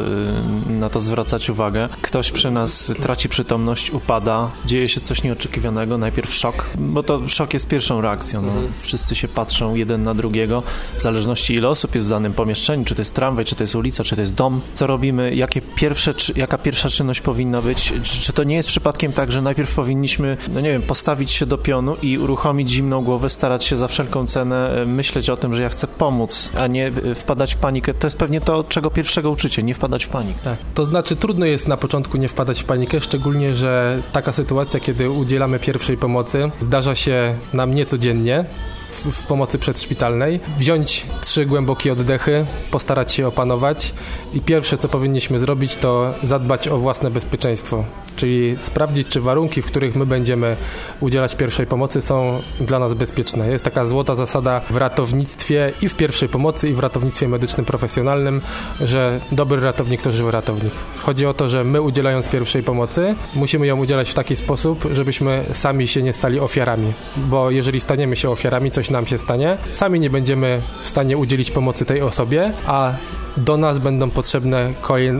y, 0.67 0.71
na 0.71 0.89
to 0.89 1.01
zwracać 1.01 1.49
uwagę. 1.49 1.89
Ktoś 2.01 2.31
przy 2.31 2.51
nas 2.51 2.93
traci 3.01 3.29
przytomność, 3.29 3.91
upada, 3.91 4.51
dzieje 4.65 4.87
się 4.87 5.01
coś 5.01 5.23
nieoczekiwanego, 5.23 5.97
najpierw 5.97 6.33
szok, 6.33 6.69
bo 6.75 7.03
to 7.03 7.29
szok 7.29 7.53
jest 7.53 7.67
pierwszą 7.67 8.01
reakcją. 8.01 8.41
No. 8.41 8.47
Mhm. 8.47 8.71
Wszyscy 8.81 9.15
się 9.15 9.27
patrzą 9.27 9.75
jeden 9.75 10.03
na 10.03 10.13
drugiego, 10.13 10.63
w 10.97 11.01
zależności 11.01 11.53
ile 11.53 11.69
osób 11.69 11.95
jest 11.95 12.07
w 12.07 12.09
danym 12.09 12.33
pomieszczeniu, 12.33 12.85
czy 12.85 12.95
to 12.95 13.01
jest 13.01 13.15
tramwaj, 13.15 13.45
czy 13.45 13.55
to 13.55 13.63
jest 13.63 13.75
ulica, 13.75 14.03
czy 14.03 14.15
to 14.15 14.21
jest 14.21 14.35
dom, 14.35 14.61
co 14.73 14.87
robimy, 14.87 15.35
jakie 15.35 15.61
pierwsze, 15.61 16.13
jaka 16.35 16.57
pierwsza 16.57 16.89
czynność 16.89 17.21
powinna 17.21 17.61
być, 17.61 17.93
czy, 18.03 18.19
czy 18.21 18.33
to 18.33 18.43
nie 18.43 18.55
jest 18.55 18.69
przypadkiem 18.69 19.13
tak, 19.13 19.31
że 19.31 19.41
najpierw 19.41 19.75
powinniśmy 19.75 20.18
powinniśmy, 20.19 20.53
no 20.53 20.61
nie 20.61 20.71
wiem, 20.71 20.81
postawić 20.81 21.31
się 21.31 21.45
do 21.45 21.57
pionu 21.57 21.95
i 22.01 22.17
uruchomić 22.17 22.69
zimną 22.69 23.03
głowę, 23.03 23.29
starać 23.29 23.65
się 23.65 23.77
za 23.77 23.87
wszelką 23.87 24.27
cenę 24.27 24.81
e, 24.81 24.85
myśleć 24.85 25.29
o 25.29 25.37
tym, 25.37 25.55
że 25.55 25.61
ja 25.61 25.69
chcę 25.69 25.87
pomóc, 25.87 26.51
a 26.57 26.67
nie 26.67 26.87
e, 26.87 27.15
wpadać 27.15 27.55
w 27.55 27.57
panikę. 27.57 27.93
To 27.93 28.07
jest 28.07 28.17
pewnie 28.17 28.41
to, 28.41 28.63
czego 28.63 28.91
pierwszego 28.91 29.29
uczycie, 29.29 29.63
nie 29.63 29.75
wpadać 29.75 30.05
w 30.05 30.09
panikę. 30.09 30.39
Tak. 30.43 30.57
To 30.73 30.85
znaczy 30.85 31.15
trudno 31.15 31.45
jest 31.45 31.67
na 31.67 31.77
początku 31.77 32.17
nie 32.17 32.29
wpadać 32.29 32.61
w 32.61 32.65
panikę, 32.65 33.01
szczególnie, 33.01 33.55
że 33.55 34.01
taka 34.11 34.33
sytuacja, 34.33 34.79
kiedy 34.79 35.09
udzielamy 35.09 35.59
pierwszej 35.59 35.97
pomocy, 35.97 36.51
zdarza 36.59 36.95
się 36.95 37.35
nam 37.53 37.73
niecodziennie 37.73 38.45
w, 38.91 39.23
pomocy 39.23 39.57
przedszpitalnej, 39.57 40.39
wziąć 40.57 41.05
trzy 41.21 41.45
głębokie 41.45 41.93
oddechy, 41.93 42.45
postarać 42.71 43.13
się 43.13 43.27
opanować 43.27 43.93
i 44.33 44.41
pierwsze, 44.41 44.77
co 44.77 44.89
powinniśmy 44.89 45.39
zrobić, 45.39 45.77
to 45.77 46.13
zadbać 46.23 46.67
o 46.67 46.77
własne 46.77 47.11
bezpieczeństwo, 47.11 47.83
czyli 48.15 48.57
sprawdzić, 48.61 49.07
czy 49.07 49.21
warunki, 49.21 49.61
w 49.61 49.65
których 49.65 49.95
my 49.95 50.05
będziemy 50.05 50.55
udzielać 50.99 51.35
pierwszej 51.35 51.67
pomocy 51.67 52.01
są 52.01 52.41
dla 52.61 52.79
nas 52.79 52.93
bezpieczne. 52.93 53.47
Jest 53.47 53.63
taka 53.63 53.85
złota 53.85 54.15
zasada 54.15 54.61
w 54.69 54.77
ratownictwie 54.77 55.73
i 55.81 55.89
w 55.89 55.95
pierwszej 55.95 56.29
pomocy 56.29 56.69
i 56.69 56.73
w 56.73 56.79
ratownictwie 56.79 57.27
medycznym 57.27 57.65
profesjonalnym, 57.65 58.41
że 58.81 59.19
dobry 59.31 59.61
ratownik 59.61 60.01
to 60.01 60.11
żywy 60.11 60.31
ratownik. 60.31 60.73
Chodzi 60.97 61.25
o 61.25 61.33
to, 61.33 61.49
że 61.49 61.63
my 61.63 61.81
udzielając 61.81 62.29
pierwszej 62.29 62.63
pomocy, 62.63 63.15
musimy 63.35 63.67
ją 63.67 63.79
udzielać 63.79 64.09
w 64.09 64.13
taki 64.13 64.35
sposób, 64.35 64.87
żebyśmy 64.91 65.45
sami 65.51 65.87
się 65.87 66.01
nie 66.01 66.13
stali 66.13 66.39
ofiarami, 66.39 66.93
bo 67.17 67.51
jeżeli 67.51 67.81
staniemy 67.81 68.15
się 68.15 68.29
ofiarami, 68.29 68.71
coś 68.79 68.89
nam 68.89 69.05
się 69.05 69.17
stanie, 69.17 69.57
sami 69.71 69.99
nie 69.99 70.09
będziemy 70.09 70.61
w 70.81 70.87
stanie 70.87 71.17
udzielić 71.17 71.51
pomocy 71.51 71.85
tej 71.85 72.01
osobie, 72.01 72.53
a 72.67 72.93
do 73.37 73.57
nas 73.57 73.79
będą 73.79 74.09
potrzebne 74.09 74.73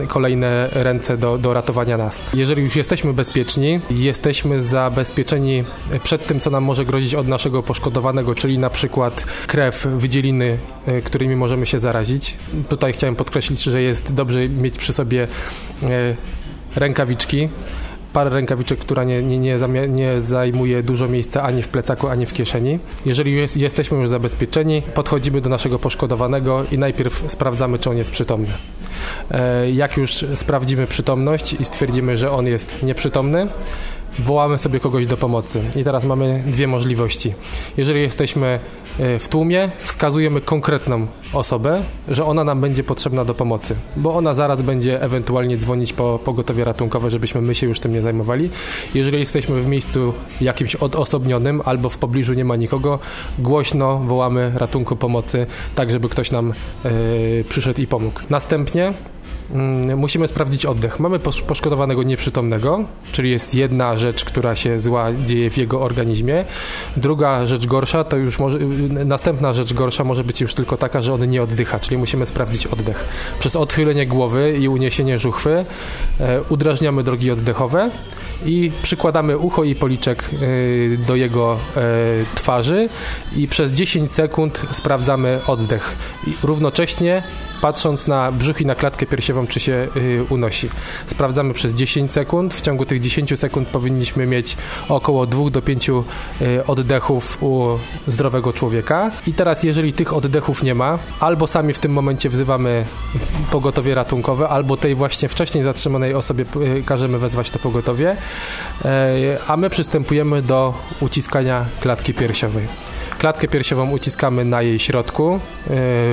kolejne 0.08 0.68
ręce 0.72 1.16
do, 1.16 1.38
do 1.38 1.54
ratowania 1.54 1.96
nas. 1.96 2.22
Jeżeli 2.34 2.62
już 2.62 2.76
jesteśmy 2.76 3.12
bezpieczni, 3.12 3.80
jesteśmy 3.90 4.62
zabezpieczeni 4.62 5.64
przed 6.02 6.26
tym, 6.26 6.40
co 6.40 6.50
nam 6.50 6.64
może 6.64 6.84
grozić 6.84 7.14
od 7.14 7.28
naszego 7.28 7.62
poszkodowanego, 7.62 8.34
czyli 8.34 8.58
na 8.58 8.70
przykład 8.70 9.24
krew, 9.46 9.86
wydzieliny, 9.86 10.58
e, 10.86 11.02
którymi 11.02 11.36
możemy 11.36 11.66
się 11.66 11.78
zarazić. 11.78 12.36
Tutaj 12.68 12.92
chciałem 12.92 13.16
podkreślić, 13.16 13.62
że 13.62 13.82
jest 13.82 14.14
dobrze 14.14 14.48
mieć 14.48 14.78
przy 14.78 14.92
sobie 14.92 15.28
e, 15.82 16.16
rękawiczki, 16.76 17.48
parę 18.12 18.30
rękawiczek, 18.30 18.78
która 18.78 19.04
nie, 19.04 19.22
nie, 19.22 19.38
nie, 19.38 19.58
nie, 19.88 20.20
zajmuje 20.20 20.82
dużo 20.82 21.08
miejsca 21.08 21.42
ani 21.42 21.62
w 21.62 21.68
plecaku, 21.68 22.08
ani 22.08 22.26
w 22.26 22.32
kieszeni. 22.32 22.78
Jeżeli 23.06 23.36
jest, 23.36 23.56
jesteśmy 23.56 23.98
już 23.98 24.08
zabezpieczeni, 24.08 24.82
podchodzimy 24.94 25.40
do 25.40 25.50
naszego 25.50 25.78
poszkodowanego 25.78 26.64
i 26.72 26.78
najpierw 26.78 27.24
sprawdzamy, 27.28 27.78
czy 27.78 27.90
on 27.90 27.96
jest 27.96 28.10
przytomny. 28.10 28.48
E, 29.30 29.70
jak 29.70 29.96
już 29.96 30.24
sprawdzimy 30.34 30.86
przytomność 30.86 31.52
i 31.52 31.64
stwierdzimy, 31.64 32.18
że 32.18 32.30
on 32.30 32.46
jest 32.46 32.82
nieprzytomny, 32.82 33.48
wołamy 34.18 34.58
sobie 34.58 34.80
kogoś 34.80 35.06
do 35.06 35.16
pomocy. 35.16 35.62
I 35.76 35.84
teraz 35.84 36.04
mamy 36.04 36.42
dwie 36.46 36.66
możliwości. 36.66 37.34
Jeżeli 37.76 38.00
jesteśmy 38.00 38.60
e, 38.98 39.18
w 39.18 39.28
tłumie, 39.28 39.70
wskazujemy 39.82 40.40
konkretną 40.40 41.06
osobę, 41.32 41.82
że 42.08 42.24
ona 42.24 42.44
nam 42.44 42.60
będzie 42.60 42.84
potrzebna 42.84 43.24
do 43.24 43.34
pomocy, 43.34 43.76
bo 43.96 44.14
ona 44.14 44.34
zaraz 44.34 44.62
będzie 44.62 45.02
ewentualnie 45.02 45.56
dzwonić 45.56 45.92
po 45.92 46.18
pogotowie 46.24 46.64
ratunkowe, 46.64 47.10
żebyśmy 47.10 47.40
my 47.40 47.54
się 47.54 47.66
już 47.66 47.80
tym 47.80 47.92
nie 47.92 48.02
zajmowali. 48.02 48.50
Jeżeli 48.94 49.18
jesteśmy 49.18 49.62
w 49.62 49.66
miejscu 49.66 50.12
jakimś 50.40 50.74
odosobnionym 50.74 51.62
albo 51.64 51.88
w 51.88 51.98
pobliżu 51.98 52.34
nie 52.34 52.44
ma 52.44 52.56
nikogo, 52.56 52.98
głośno 53.38 53.98
wołamy 53.98 54.52
ratunku 54.54 54.96
pomocy, 54.96 55.46
tak 55.74 55.90
żeby 55.90 56.08
ktoś 56.08 56.30
nam 56.30 56.52
yy, 56.84 56.90
przyszedł 57.48 57.80
i 57.80 57.86
pomógł. 57.86 58.20
Następnie 58.30 58.94
musimy 59.96 60.28
sprawdzić 60.28 60.66
oddech. 60.66 61.00
Mamy 61.00 61.18
poszkodowanego 61.18 62.02
nieprzytomnego, 62.02 62.84
czyli 63.12 63.30
jest 63.30 63.54
jedna 63.54 63.96
rzecz, 63.96 64.24
która 64.24 64.56
się 64.56 64.80
zła 64.80 65.06
dzieje 65.26 65.50
w 65.50 65.56
jego 65.56 65.82
organizmie. 65.82 66.44
Druga 66.96 67.46
rzecz 67.46 67.66
gorsza 67.66 68.04
to 68.04 68.16
już 68.16 68.38
może, 68.38 68.58
następna 69.04 69.54
rzecz 69.54 69.74
gorsza 69.74 70.04
może 70.04 70.24
być 70.24 70.40
już 70.40 70.54
tylko 70.54 70.76
taka, 70.76 71.02
że 71.02 71.14
on 71.14 71.28
nie 71.28 71.42
oddycha, 71.42 71.78
czyli 71.78 71.98
musimy 71.98 72.26
sprawdzić 72.26 72.66
oddech. 72.66 73.04
Przez 73.38 73.56
odchylenie 73.56 74.06
głowy 74.06 74.58
i 74.60 74.68
uniesienie 74.68 75.18
żuchwy 75.18 75.64
e, 76.20 76.42
udrażniamy 76.42 77.02
drogi 77.02 77.30
oddechowe 77.30 77.90
i 78.44 78.72
przykładamy 78.82 79.38
ucho 79.38 79.64
i 79.64 79.74
policzek 79.74 80.30
e, 80.32 80.96
do 80.96 81.16
jego 81.16 81.58
e, 81.76 81.80
twarzy 82.34 82.88
i 83.36 83.48
przez 83.48 83.72
10 83.72 84.12
sekund 84.12 84.62
sprawdzamy 84.70 85.40
oddech. 85.46 85.96
I 86.26 86.34
równocześnie 86.42 87.22
patrząc 87.60 88.06
na 88.06 88.32
brzuch 88.32 88.60
i 88.60 88.66
na 88.66 88.74
klatkę 88.74 89.06
piersiową 89.06 89.46
czy 89.46 89.60
się 89.60 89.88
unosi. 90.28 90.70
Sprawdzamy 91.06 91.54
przez 91.54 91.72
10 91.72 92.12
sekund. 92.12 92.54
W 92.54 92.60
ciągu 92.60 92.86
tych 92.86 93.00
10 93.00 93.38
sekund 93.38 93.68
powinniśmy 93.68 94.26
mieć 94.26 94.56
około 94.88 95.26
2 95.26 95.50
do 95.50 95.62
5 95.62 95.90
oddechów 96.66 97.42
u 97.42 97.78
zdrowego 98.06 98.52
człowieka. 98.52 99.10
I 99.26 99.32
teraz, 99.32 99.62
jeżeli 99.62 99.92
tych 99.92 100.12
oddechów 100.12 100.62
nie 100.62 100.74
ma, 100.74 100.98
albo 101.20 101.46
sami 101.46 101.72
w 101.72 101.78
tym 101.78 101.92
momencie 101.92 102.28
wzywamy 102.28 102.84
pogotowie 103.50 103.94
ratunkowe, 103.94 104.48
albo 104.48 104.76
tej 104.76 104.94
właśnie 104.94 105.28
wcześniej 105.28 105.64
zatrzymanej 105.64 106.14
osobie 106.14 106.44
każemy 106.86 107.18
wezwać 107.18 107.50
to 107.50 107.58
pogotowie, 107.58 108.16
a 109.46 109.56
my 109.56 109.70
przystępujemy 109.70 110.42
do 110.42 110.74
uciskania 111.00 111.64
klatki 111.80 112.14
piersiowej. 112.14 112.68
Klatkę 113.18 113.48
piersiową 113.48 113.90
uciskamy 113.90 114.44
na 114.44 114.62
jej 114.62 114.78
środku, 114.78 115.34
e, 115.34 115.38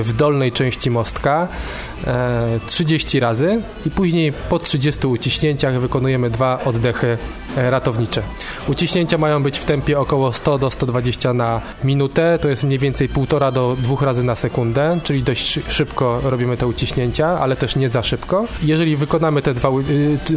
w 0.02 0.12
dolnej 0.16 0.52
części 0.52 0.90
mostka 0.90 1.48
30 2.66 3.18
e, 3.18 3.20
razy 3.20 3.62
i 3.86 3.90
później 3.90 4.32
po 4.32 4.58
30 4.58 5.06
uciśnięciach 5.06 5.80
wykonujemy 5.80 6.30
dwa 6.30 6.64
oddechy 6.64 7.18
e, 7.56 7.70
ratownicze. 7.70 8.22
Uciśnięcia 8.68 9.18
mają 9.18 9.42
być 9.42 9.58
w 9.58 9.64
tempie 9.64 9.98
około 10.00 10.32
100 10.32 10.58
do 10.58 10.70
120 10.70 11.32
na 11.32 11.60
minutę, 11.84 12.38
to 12.40 12.48
jest 12.48 12.64
mniej 12.64 12.78
więcej 12.78 13.08
1,5 13.08 13.52
do 13.52 13.76
2 13.82 14.06
razy 14.06 14.24
na 14.24 14.34
sekundę, 14.34 15.00
czyli 15.04 15.22
dość 15.22 15.60
szybko 15.68 16.20
robimy 16.24 16.56
te 16.56 16.66
uciśnięcia, 16.66 17.26
ale 17.40 17.56
też 17.56 17.76
nie 17.76 17.88
za 17.88 18.02
szybko. 18.02 18.44
Jeżeli 18.62 18.96
wykonamy 18.96 19.42
te, 19.42 19.54
dwa, 19.54 19.68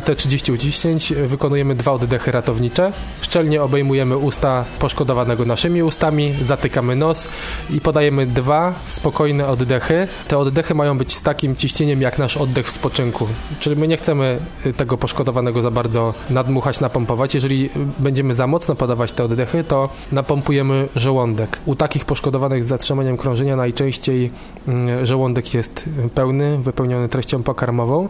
te 0.05 0.15
30 0.15 0.51
uciśnięć, 0.51 1.13
wykonujemy 1.13 1.75
dwa 1.75 1.91
oddechy 1.91 2.31
ratownicze, 2.31 2.91
szczelnie 3.21 3.63
obejmujemy 3.63 4.17
usta 4.17 4.65
poszkodowanego 4.79 5.45
naszymi 5.45 5.83
ustami, 5.83 6.33
zatykamy 6.41 6.95
nos 6.95 7.27
i 7.69 7.81
podajemy 7.81 8.25
dwa 8.25 8.73
spokojne 8.87 9.47
oddechy. 9.47 10.07
Te 10.27 10.37
oddechy 10.37 10.75
mają 10.75 10.97
być 10.97 11.15
z 11.15 11.23
takim 11.23 11.50
ciśnieniem 11.55 12.01
jak 12.01 12.19
nasz 12.19 12.37
oddech 12.37 12.67
w 12.67 12.71
spoczynku. 12.71 13.27
Czyli 13.59 13.75
my 13.75 13.87
nie 13.87 13.97
chcemy 13.97 14.39
y, 14.65 14.73
tego 14.73 14.97
poszkodowanego 14.97 15.61
za 15.61 15.71
bardzo 15.71 16.13
nadmuchać, 16.29 16.79
napompować. 16.79 17.35
Jeżeli 17.35 17.69
będziemy 17.99 18.33
za 18.33 18.47
mocno 18.47 18.75
podawać 18.75 19.11
te 19.11 19.23
oddechy, 19.23 19.63
to 19.63 19.89
napompujemy 20.11 20.87
żołądek. 20.95 21.59
U 21.65 21.75
takich 21.75 22.05
poszkodowanych 22.05 22.63
z 22.63 22.67
zatrzymaniem 22.67 23.17
krążenia 23.17 23.55
najczęściej 23.55 24.31
mm, 24.67 25.05
żołądek 25.05 25.53
jest 25.53 25.89
pełny, 26.15 26.57
wypełniony 26.57 27.09
treścią 27.09 27.43
pokarmową. 27.43 28.09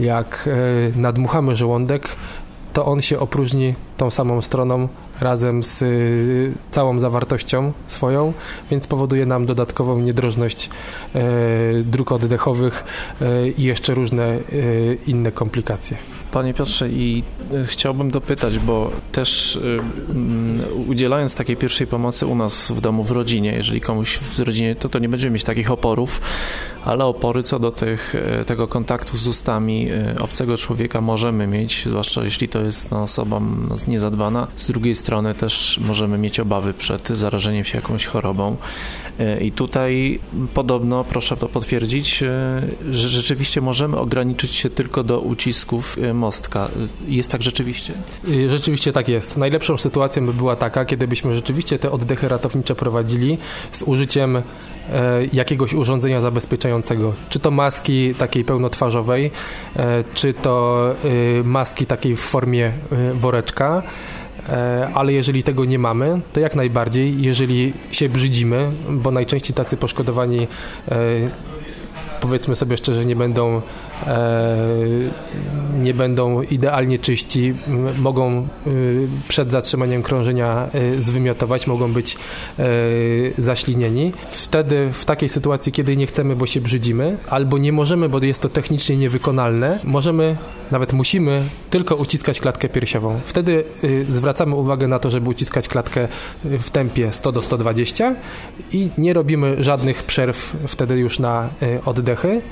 Jak 0.00 0.48
y, 0.96 1.00
nadmuchamy 1.00 1.56
żołądek, 1.56 2.08
to 2.72 2.86
on 2.86 3.02
się 3.02 3.18
opróżni 3.18 3.74
tą 3.96 4.10
samą 4.10 4.42
stroną 4.42 4.88
razem 5.20 5.64
z 5.64 5.82
y, 5.82 6.52
całą 6.70 7.00
zawartością 7.00 7.72
swoją, 7.86 8.32
więc 8.70 8.86
powoduje 8.86 9.26
nam 9.26 9.46
dodatkową 9.46 9.98
niedrożność 9.98 10.70
e, 11.14 11.20
dróg 11.84 12.12
oddechowych 12.12 12.84
e, 13.20 13.48
i 13.48 13.62
jeszcze 13.62 13.94
różne 13.94 14.24
e, 14.24 14.38
inne 15.06 15.32
komplikacje. 15.32 15.96
Panie 16.32 16.54
Piotrze, 16.54 16.88
i 16.88 17.22
chciałbym 17.64 18.10
dopytać, 18.10 18.58
bo 18.58 18.90
też 19.12 19.58
um, 20.08 20.62
udzielając 20.88 21.34
takiej 21.34 21.56
pierwszej 21.56 21.86
pomocy 21.86 22.26
u 22.26 22.34
nas 22.34 22.72
w 22.72 22.80
domu, 22.80 23.04
w 23.04 23.10
rodzinie, 23.10 23.52
jeżeli 23.52 23.80
komuś 23.80 24.18
w 24.18 24.38
rodzinie, 24.38 24.76
to 24.76 24.88
to 24.88 24.98
nie 24.98 25.08
będziemy 25.08 25.34
mieć 25.34 25.44
takich 25.44 25.70
oporów, 25.70 26.20
ale 26.84 27.04
opory 27.04 27.42
co 27.42 27.58
do 27.58 27.70
tych, 27.70 28.14
tego 28.46 28.68
kontaktu 28.68 29.16
z 29.16 29.28
ustami 29.28 29.88
obcego 30.20 30.56
człowieka 30.56 31.00
możemy 31.00 31.46
mieć, 31.46 31.86
zwłaszcza 31.86 32.24
jeśli 32.24 32.48
to 32.48 32.60
jest 32.60 32.90
no, 32.90 33.02
osoba 33.02 33.40
no, 33.40 33.76
niezadbana. 33.88 34.46
Z 34.56 34.66
drugiej 34.66 34.94
strony 34.94 35.34
też 35.34 35.80
możemy 35.86 36.18
mieć 36.18 36.40
obawy 36.40 36.74
przed 36.74 37.08
zarażeniem 37.08 37.64
się 37.64 37.78
jakąś 37.78 38.06
chorobą. 38.06 38.56
E, 39.18 39.40
I 39.40 39.52
tutaj 39.52 40.20
podobno, 40.54 41.04
proszę 41.04 41.36
to 41.36 41.48
potwierdzić, 41.48 42.22
e, 42.22 42.26
że 42.90 43.08
rzeczywiście 43.08 43.60
możemy 43.60 43.96
ograniczyć 43.96 44.54
się 44.54 44.70
tylko 44.70 45.04
do 45.04 45.20
ucisków 45.20 45.98
e, 45.98 46.14
mostka. 46.18 46.68
Jest 47.06 47.32
tak 47.32 47.42
rzeczywiście? 47.42 47.92
Rzeczywiście 48.48 48.92
tak 48.92 49.08
jest. 49.08 49.36
Najlepszą 49.36 49.78
sytuacją 49.78 50.26
by 50.26 50.32
była 50.34 50.56
taka, 50.56 50.84
kiedy 50.84 51.08
byśmy 51.08 51.34
rzeczywiście 51.34 51.78
te 51.78 51.90
oddechy 51.90 52.28
ratownicze 52.28 52.74
prowadzili 52.74 53.38
z 53.72 53.82
użyciem 53.82 54.42
jakiegoś 55.32 55.74
urządzenia 55.74 56.20
zabezpieczającego. 56.20 57.12
Czy 57.28 57.40
to 57.40 57.50
maski 57.50 58.14
takiej 58.14 58.44
pełnotwarzowej, 58.44 59.30
czy 60.14 60.34
to 60.34 60.84
maski 61.44 61.86
takiej 61.86 62.16
w 62.16 62.20
formie 62.20 62.72
woreczka. 63.14 63.82
E, 64.48 64.88
ale 64.94 65.12
jeżeli 65.12 65.42
tego 65.42 65.64
nie 65.64 65.78
mamy, 65.78 66.20
to 66.32 66.40
jak 66.40 66.54
najbardziej, 66.54 67.22
jeżeli 67.22 67.72
się 67.92 68.08
brzydzimy, 68.08 68.70
bo 68.90 69.10
najczęściej 69.10 69.54
tacy 69.54 69.76
poszkodowani 69.76 70.48
e, 70.88 70.96
powiedzmy 72.20 72.56
sobie 72.56 72.76
szczerze, 72.76 73.04
nie 73.04 73.16
będą, 73.16 73.56
e, 73.56 73.60
nie 75.80 75.94
będą 75.94 76.42
idealnie 76.42 76.98
czyści, 76.98 77.54
mogą 77.98 78.48
przed 79.28 79.52
zatrzymaniem 79.52 80.02
krążenia 80.02 80.68
zwymiotować, 80.98 81.66
mogą 81.66 81.92
być 81.92 82.16
zaślinieni. 83.38 84.12
Wtedy 84.30 84.90
w 84.92 85.04
takiej 85.04 85.28
sytuacji, 85.28 85.72
kiedy 85.72 85.96
nie 85.96 86.06
chcemy, 86.06 86.36
bo 86.36 86.46
się 86.46 86.60
brzydzimy, 86.60 87.16
albo 87.28 87.58
nie 87.58 87.72
możemy, 87.72 88.08
bo 88.08 88.18
jest 88.18 88.42
to 88.42 88.48
technicznie 88.48 88.96
niewykonalne, 88.96 89.78
możemy 89.84 90.36
nawet 90.70 90.92
musimy 90.92 91.42
tylko 91.70 91.96
uciskać 91.96 92.40
klatkę 92.40 92.68
piersiową. 92.68 93.20
Wtedy 93.24 93.64
y, 93.84 94.06
zwracamy 94.08 94.54
uwagę 94.54 94.88
na 94.88 94.98
to, 94.98 95.10
żeby 95.10 95.30
uciskać 95.30 95.68
klatkę 95.68 96.08
y, 96.44 96.58
w 96.58 96.70
tempie 96.70 97.12
100 97.12 97.32
do 97.32 97.42
120 97.42 98.14
i 98.72 98.90
nie 98.98 99.12
robimy 99.12 99.64
żadnych 99.64 100.02
przerw 100.02 100.56
wtedy 100.66 100.98
już 100.98 101.18
na 101.18 101.48
y, 101.62 101.80
oddechy 101.84 102.42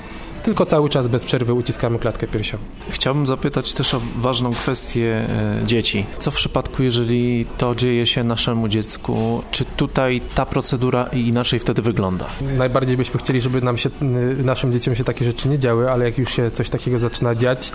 tylko 0.43 0.65
cały 0.65 0.89
czas 0.89 1.07
bez 1.07 1.23
przerwy 1.23 1.53
uciskamy 1.53 1.99
klatkę 1.99 2.27
piersiową. 2.27 2.63
Chciałbym 2.89 3.25
zapytać 3.25 3.73
też 3.73 3.93
o 3.93 4.01
ważną 4.17 4.51
kwestię 4.51 5.25
e, 5.61 5.65
dzieci. 5.65 6.05
Co 6.19 6.31
w 6.31 6.35
przypadku, 6.35 6.83
jeżeli 6.83 7.45
to 7.57 7.75
dzieje 7.75 8.05
się 8.05 8.23
naszemu 8.23 8.67
dziecku? 8.67 9.43
Czy 9.51 9.65
tutaj 9.65 10.21
ta 10.35 10.45
procedura 10.45 11.03
inaczej 11.13 11.59
wtedy 11.59 11.81
wygląda? 11.81 12.25
Najbardziej 12.57 12.97
byśmy 12.97 13.19
chcieli, 13.19 13.41
żeby 13.41 13.61
nam 13.61 13.77
się, 13.77 13.89
naszym 14.43 14.71
dzieciom 14.73 14.95
się 14.95 15.03
takie 15.03 15.25
rzeczy 15.25 15.49
nie 15.49 15.59
działy, 15.59 15.91
ale 15.91 16.05
jak 16.05 16.17
już 16.17 16.35
się 16.35 16.51
coś 16.51 16.69
takiego 16.69 16.99
zaczyna 16.99 17.35
dziać, 17.35 17.71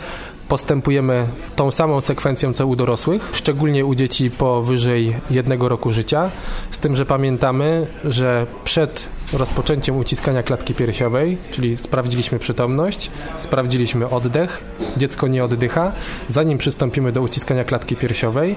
postępujemy 0.48 1.26
tą 1.56 1.70
samą 1.70 2.00
sekwencją 2.00 2.52
co 2.52 2.66
u 2.66 2.76
dorosłych, 2.76 3.30
szczególnie 3.32 3.86
u 3.86 3.94
dzieci 3.94 4.30
powyżej 4.30 5.16
jednego 5.30 5.68
roku 5.68 5.92
życia, 5.92 6.30
z 6.70 6.78
tym, 6.78 6.96
że 6.96 7.06
pamiętamy, 7.06 7.86
że 8.04 8.46
przed 8.64 9.08
rozpoczęciem 9.32 9.96
uciskania 9.96 10.42
klatki 10.42 10.74
piersiowej, 10.74 11.38
czyli 11.50 11.76
sprawdziliśmy 11.76 12.38
przytomność, 12.38 13.10
sprawdziliśmy 13.36 14.10
oddech, 14.10 14.64
dziecko 14.96 15.28
nie 15.28 15.44
oddycha. 15.44 15.92
Zanim 16.28 16.58
przystąpimy 16.58 17.12
do 17.12 17.22
uciskania 17.22 17.64
klatki 17.64 17.96
piersiowej, 17.96 18.56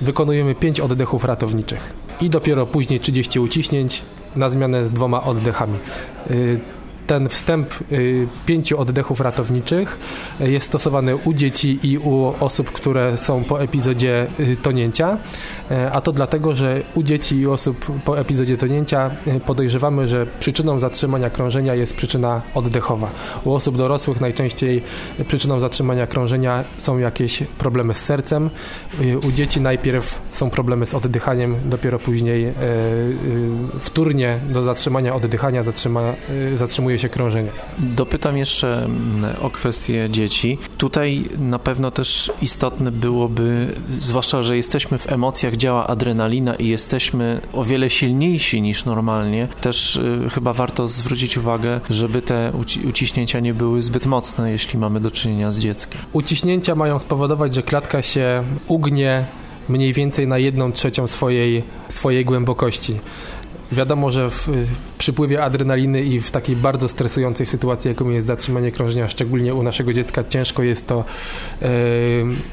wykonujemy 0.00 0.54
5 0.54 0.80
oddechów 0.80 1.24
ratowniczych 1.24 1.92
i 2.20 2.30
dopiero 2.30 2.66
później 2.66 3.00
30 3.00 3.40
uciśnięć 3.40 4.02
na 4.36 4.50
zmianę 4.50 4.84
z 4.84 4.92
dwoma 4.92 5.22
oddechami. 5.22 5.78
Ten 7.06 7.28
wstęp 7.28 7.74
y, 7.92 8.28
pięciu 8.46 8.80
oddechów 8.80 9.20
ratowniczych 9.20 9.98
y, 10.40 10.50
jest 10.50 10.66
stosowany 10.66 11.16
u 11.16 11.34
dzieci 11.34 11.78
i 11.82 11.98
u 11.98 12.34
osób, 12.40 12.72
które 12.72 13.16
są 13.16 13.44
po 13.44 13.62
epizodzie 13.62 14.26
y, 14.40 14.56
tonięcia, 14.56 15.18
a 15.92 16.00
to 16.00 16.12
dlatego, 16.12 16.54
że 16.54 16.82
u 16.94 17.02
dzieci 17.02 17.36
i 17.36 17.46
osób 17.46 17.86
po 18.04 18.18
epizodzie 18.18 18.56
tonięcia 18.56 19.10
podejrzewamy, 19.46 20.08
że 20.08 20.26
przyczyną 20.40 20.80
zatrzymania 20.80 21.30
krążenia 21.30 21.74
jest 21.74 21.96
przyczyna 21.96 22.42
oddechowa. 22.54 23.10
U 23.44 23.54
osób 23.54 23.76
dorosłych 23.76 24.20
najczęściej 24.20 24.82
przyczyną 25.26 25.60
zatrzymania 25.60 26.06
krążenia 26.06 26.64
są 26.78 26.98
jakieś 26.98 27.42
problemy 27.58 27.94
z 27.94 28.04
sercem. 28.04 28.50
U 29.28 29.32
dzieci 29.32 29.60
najpierw 29.60 30.20
są 30.30 30.50
problemy 30.50 30.86
z 30.86 30.94
oddychaniem, 30.94 31.56
dopiero 31.64 31.98
później 31.98 32.52
wtórnie 33.80 34.38
do 34.48 34.62
zatrzymania 34.62 35.14
oddychania 35.14 35.62
zatrzyma, 35.62 36.14
zatrzymuje 36.56 36.95
się 36.98 37.08
krążenie. 37.08 37.50
Dopytam 37.78 38.36
jeszcze 38.36 38.84
mm, 38.84 39.36
o 39.40 39.50
kwestię 39.50 40.08
dzieci. 40.10 40.58
Tutaj 40.78 41.24
na 41.38 41.58
pewno 41.58 41.90
też 41.90 42.32
istotne 42.42 42.90
byłoby, 42.90 43.74
zwłaszcza, 43.98 44.42
że 44.42 44.56
jesteśmy 44.56 44.98
w 44.98 45.12
emocjach, 45.12 45.56
działa 45.56 45.86
adrenalina 45.86 46.54
i 46.54 46.68
jesteśmy 46.68 47.40
o 47.52 47.64
wiele 47.64 47.90
silniejsi 47.90 48.62
niż 48.62 48.84
normalnie. 48.84 49.48
Też 49.60 49.96
y, 49.96 50.30
chyba 50.34 50.52
warto 50.52 50.88
zwrócić 50.88 51.38
uwagę, 51.38 51.80
żeby 51.90 52.22
te 52.22 52.52
uci 52.60 52.80
uciśnięcia 52.80 53.40
nie 53.40 53.54
były 53.54 53.82
zbyt 53.82 54.06
mocne, 54.06 54.50
jeśli 54.50 54.78
mamy 54.78 55.00
do 55.00 55.10
czynienia 55.10 55.50
z 55.50 55.58
dzieckiem. 55.58 56.00
Uciśnięcia 56.12 56.74
mają 56.74 56.98
spowodować, 56.98 57.54
że 57.54 57.62
klatka 57.62 58.02
się 58.02 58.42
ugnie 58.66 59.24
mniej 59.68 59.92
więcej 59.92 60.26
na 60.26 60.38
jedną 60.38 60.72
trzecią 60.72 61.06
swojej, 61.06 61.62
swojej 61.88 62.24
głębokości. 62.24 62.96
Wiadomo, 63.72 64.10
że 64.10 64.30
w, 64.30 64.48
w 64.48 64.92
przypływie 64.98 65.44
adrenaliny 65.44 66.02
i 66.02 66.20
w 66.20 66.30
takiej 66.30 66.56
bardzo 66.56 66.88
stresującej 66.88 67.46
sytuacji, 67.46 67.88
jaką 67.88 68.10
jest 68.10 68.26
zatrzymanie 68.26 68.72
krążenia, 68.72 69.08
szczególnie 69.08 69.54
u 69.54 69.62
naszego 69.62 69.92
dziecka, 69.92 70.24
ciężko 70.24 70.62
jest 70.62 70.86
to 70.86 71.04
e, 71.62 71.66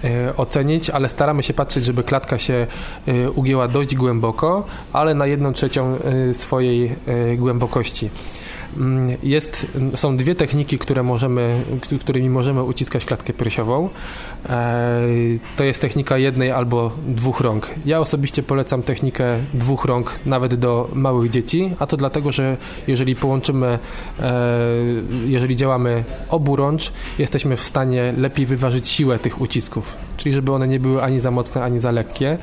e, 0.03 0.37
ocenić, 0.37 0.89
ale 0.89 1.09
staramy 1.09 1.43
się 1.43 1.53
patrzeć, 1.53 1.85
żeby 1.85 2.03
klatka 2.03 2.37
się 2.37 2.67
e, 3.07 3.31
ugięła 3.31 3.67
dość 3.67 3.95
głęboko, 3.95 4.65
ale 4.93 5.15
na 5.15 5.27
jedną 5.27 5.53
trzecią 5.53 5.99
swojej 6.33 6.95
głębokości. 7.37 8.09
Mm, 8.77 9.17
jest, 9.23 9.67
są 9.95 10.17
dwie 10.17 10.35
techniki, 10.35 10.79
które 10.79 11.03
możemy, 11.03 11.63
którymi 11.99 12.29
możemy 12.29 12.63
uciskać 12.63 13.05
klatkę 13.05 13.33
piersiową. 13.33 13.89
E, 14.49 15.01
to 15.55 15.63
jest 15.63 15.81
technika 15.81 16.17
jednej 16.17 16.51
albo 16.51 16.91
dwóch 17.07 17.41
rąk. 17.41 17.69
Ja 17.85 17.99
osobiście 17.99 18.43
polecam 18.43 18.83
technikę 18.83 19.37
dwóch 19.53 19.85
rąk 19.85 20.19
nawet 20.25 20.55
do 20.55 20.89
małych 20.93 21.29
dzieci, 21.29 21.71
a 21.79 21.87
to 21.87 21.97
dlatego, 21.97 22.31
że 22.31 22.57
jeżeli 22.87 23.15
połączymy, 23.15 23.79
e, 24.19 24.33
jeżeli 25.25 25.55
działamy 25.55 26.03
oburącz, 26.29 26.91
jesteśmy 27.19 27.57
w 27.57 27.61
stanie 27.61 28.13
lepiej 28.17 28.45
wyważyć 28.45 28.87
siłę 28.87 29.19
tych 29.19 29.41
ucisków, 29.41 29.95
czyli 30.17 30.35
żeby 30.35 30.51
one 30.51 30.67
nie 30.67 30.79
były 30.79 31.03
ani 31.03 31.19
za 31.19 31.31
mocne, 31.31 31.63
ani 31.63 31.79
za 31.79 31.91
lekkie. 31.91 32.37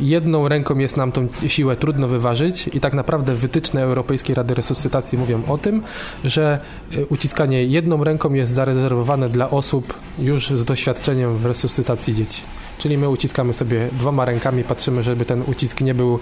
Jedną 0.00 0.48
ręką 0.48 0.78
jest 0.78 0.96
nam 0.96 1.12
tą 1.12 1.28
siłę 1.46 1.76
trudno 1.76 2.08
wyważyć 2.08 2.68
i 2.72 2.80
tak 2.80 2.94
naprawdę 2.94 3.34
wytyczne 3.34 3.82
Europejskiej 3.82 4.34
Rady 4.34 4.54
Resuscytacji 4.54 5.18
mówią 5.18 5.42
o 5.48 5.58
tym, 5.58 5.82
że 6.24 6.60
e, 6.96 7.06
uciskanie 7.06 7.64
jedną 7.64 8.04
ręką 8.04 8.34
jest 8.34 8.54
zarezerwowane 8.54 9.28
dla 9.28 9.50
osób 9.50 9.94
już 10.18 10.50
z 10.50 10.64
doświadczeniem 10.64 11.38
w 11.38 11.46
resuscytacji 11.46 12.14
dzieci. 12.14 12.42
Czyli 12.78 12.98
my 12.98 13.08
uciskamy 13.08 13.52
sobie 13.54 13.88
dwoma 13.92 14.24
rękami, 14.24 14.64
patrzymy, 14.64 15.02
żeby 15.02 15.24
ten 15.24 15.42
ucisk 15.46 15.80
nie 15.80 15.94
był 15.94 16.18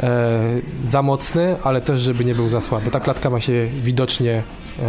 e, 0.00 0.60
za 0.84 1.02
mocny, 1.02 1.56
ale 1.64 1.80
też 1.80 2.00
żeby 2.00 2.24
nie 2.24 2.34
był 2.34 2.48
za 2.48 2.60
słaby. 2.60 2.90
Ta 2.90 3.00
klatka 3.00 3.30
ma 3.30 3.40
się 3.40 3.68
widocznie 3.78 4.42
e, 4.78 4.82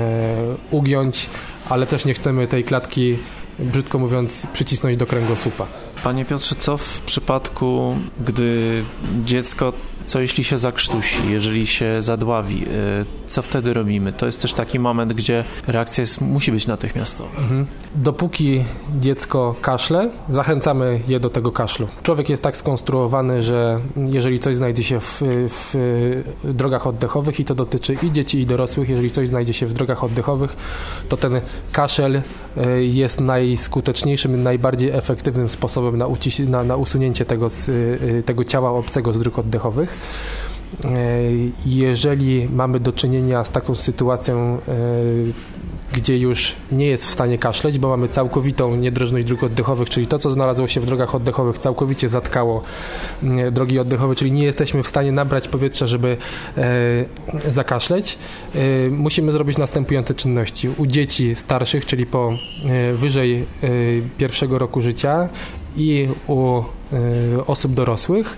ugiąć, 0.71 1.29
ale 1.69 1.85
też 1.85 2.05
nie 2.05 2.13
chcemy 2.13 2.47
tej 2.47 2.63
klatki 2.63 3.17
brzydko 3.59 3.99
mówiąc, 3.99 4.47
przycisnąć 4.53 4.97
do 4.97 5.05
kręgosłupa. 5.05 5.67
Panie 6.03 6.25
Piotrze, 6.25 6.55
co 6.55 6.77
w 6.77 7.01
przypadku, 7.01 7.95
gdy 8.19 8.83
dziecko 9.25 9.73
co 10.09 10.21
jeśli 10.21 10.43
się 10.43 10.57
zakrztusi, 10.57 11.17
jeżeli 11.29 11.67
się 11.67 12.01
zadławi, 12.01 12.63
y, 12.63 12.67
co 13.27 13.41
wtedy 13.41 13.73
robimy? 13.73 14.13
To 14.13 14.25
jest 14.25 14.41
też 14.41 14.53
taki 14.53 14.79
moment, 14.79 15.13
gdzie 15.13 15.43
reakcja 15.67 16.01
jest, 16.01 16.21
musi 16.21 16.51
być 16.51 16.67
natychmiastowa. 16.67 17.29
Mhm. 17.37 17.65
Dopóki 17.95 18.63
dziecko 18.99 19.55
kaszle, 19.61 20.09
zachęcamy 20.29 20.99
je 21.07 21.19
do 21.19 21.29
tego 21.29 21.51
kaszlu. 21.51 21.87
Człowiek 22.03 22.29
jest 22.29 22.43
tak 22.43 22.57
skonstruowany, 22.57 23.43
że 23.43 23.79
jeżeli 23.95 24.39
coś 24.39 24.55
znajdzie 24.55 24.83
się 24.83 24.99
w, 24.99 25.21
w 25.23 25.73
drogach 26.43 26.87
oddechowych 26.87 27.39
i 27.39 27.45
to 27.45 27.55
dotyczy 27.55 27.97
i 28.03 28.11
dzieci, 28.11 28.39
i 28.39 28.45
dorosłych, 28.45 28.89
jeżeli 28.89 29.11
coś 29.11 29.27
znajdzie 29.27 29.53
się 29.53 29.65
w 29.65 29.73
drogach 29.73 30.03
oddechowych, 30.03 30.57
to 31.09 31.17
ten 31.17 31.41
kaszel 31.71 32.15
y, 32.15 32.21
jest 32.85 33.19
najskuteczniejszym, 33.19 34.43
najbardziej 34.43 34.89
efektywnym 34.89 35.49
sposobem 35.49 35.97
na, 35.97 36.07
na, 36.47 36.63
na 36.63 36.75
usunięcie 36.75 37.25
tego, 37.25 37.49
z, 37.49 37.69
y, 37.69 38.23
tego 38.25 38.43
ciała 38.43 38.71
obcego 38.71 39.13
z 39.13 39.19
dróg 39.19 39.39
oddechowych. 39.39 39.98
E, 40.85 40.89
jeżeli 41.65 42.49
mamy 42.49 42.79
do 42.79 42.91
czynienia 42.91 43.43
z 43.43 43.51
taką 43.51 43.75
sytuacją, 43.75 44.37
e, 44.37 44.59
gdzie 45.93 46.17
już 46.17 46.55
nie 46.71 46.85
jest 46.85 47.05
w 47.05 47.09
stanie 47.09 47.37
kaszleć, 47.37 47.79
bo 47.79 47.89
mamy 47.89 48.07
całkowitą 48.07 48.75
niedrożność 48.75 49.25
dróg 49.25 49.43
oddechowych, 49.43 49.89
czyli 49.89 50.07
to, 50.07 50.19
co 50.19 50.31
znalazło 50.31 50.67
się 50.67 50.81
w 50.81 50.85
drogach 50.85 51.15
oddechowych, 51.15 51.59
całkowicie 51.59 52.09
zatkało 52.09 52.61
mm, 53.23 53.53
drogi 53.53 53.79
oddechowe, 53.79 54.15
czyli 54.15 54.31
nie 54.31 54.43
jesteśmy 54.43 54.83
w 54.83 54.87
stanie 54.87 55.11
nabrać 55.11 55.47
powietrza, 55.47 55.87
żeby 55.87 56.17
e, 56.57 57.51
zakaszleć, 57.51 58.17
musimy 58.91 59.31
zrobić 59.31 59.57
następujące 59.57 60.13
czynności. 60.13 60.69
U 60.77 60.85
dzieci 60.85 61.35
starszych, 61.35 61.85
czyli 61.85 62.05
po 62.05 62.33
wyżej 62.93 63.45
pierwszego 64.17 64.59
roku 64.59 64.81
życia 64.81 65.29
i 65.77 66.09
u 66.27 66.63
E, 66.63 66.78
osób 67.47 67.73
dorosłych. 67.73 68.37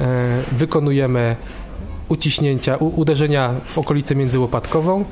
E, 0.00 0.42
wykonujemy 0.52 1.36
uciśnięcia, 2.08 2.76
uderzenia 2.76 3.54
w 3.66 3.78
okolicę 3.78 4.14
międzyłopatkową 4.14 5.04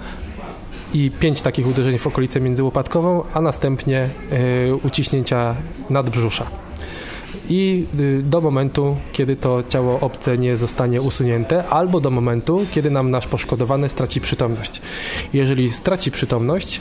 i 0.94 1.10
pięć 1.10 1.42
takich 1.42 1.66
uderzeń 1.66 1.98
w 1.98 2.06
okolicę 2.06 2.40
międzyłopatkową, 2.40 3.22
a 3.34 3.40
następnie 3.40 4.08
e, 4.68 4.74
uciśnięcia 4.74 5.54
nadbrzusza. 5.90 6.46
I 7.48 7.86
y, 8.00 8.22
do 8.22 8.40
momentu, 8.40 8.96
kiedy 9.12 9.36
to 9.36 9.62
ciało 9.68 10.00
obce 10.00 10.38
nie 10.38 10.56
zostanie 10.56 11.02
usunięte, 11.02 11.68
albo 11.68 12.00
do 12.00 12.10
momentu, 12.10 12.66
kiedy 12.70 12.90
nam 12.90 13.10
nasz 13.10 13.26
poszkodowany 13.26 13.88
straci 13.88 14.20
przytomność. 14.20 14.80
Jeżeli 15.32 15.72
straci 15.72 16.10
przytomność, 16.10 16.80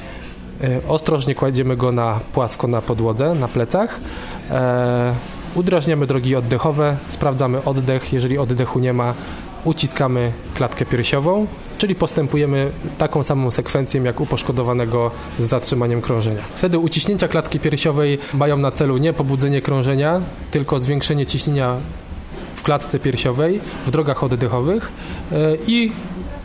ostrożnie 0.87 1.35
kładziemy 1.35 1.77
go 1.77 1.91
na 1.91 2.19
płasko 2.33 2.67
na 2.67 2.81
podłodze, 2.81 3.35
na 3.35 3.47
plecach 3.47 4.01
Udrażniamy 5.55 6.07
drogi 6.07 6.35
oddechowe, 6.35 6.97
sprawdzamy 7.07 7.63
oddech. 7.63 8.13
Jeżeli 8.13 8.37
oddechu 8.37 8.79
nie 8.79 8.93
ma, 8.93 9.13
uciskamy 9.63 10.31
klatkę 10.55 10.85
piersiową, 10.85 11.47
czyli 11.77 11.95
postępujemy 11.95 12.71
taką 12.97 13.23
samą 13.23 13.51
sekwencją 13.51 14.03
jak 14.03 14.21
u 14.21 14.25
poszkodowanego 14.25 15.11
z 15.39 15.43
zatrzymaniem 15.43 16.01
krążenia. 16.01 16.41
Wtedy 16.55 16.79
uciśnięcia 16.79 17.27
klatki 17.27 17.59
piersiowej 17.59 18.17
mają 18.33 18.57
na 18.57 18.71
celu 18.71 18.97
nie 18.97 19.13
pobudzenie 19.13 19.61
krążenia, 19.61 20.21
tylko 20.51 20.79
zwiększenie 20.79 21.25
ciśnienia 21.25 21.77
w 22.55 22.63
klatce 22.63 22.99
piersiowej, 22.99 23.59
w 23.85 23.91
drogach 23.91 24.23
oddechowych 24.23 24.91
e, 25.31 25.35
i 25.67 25.91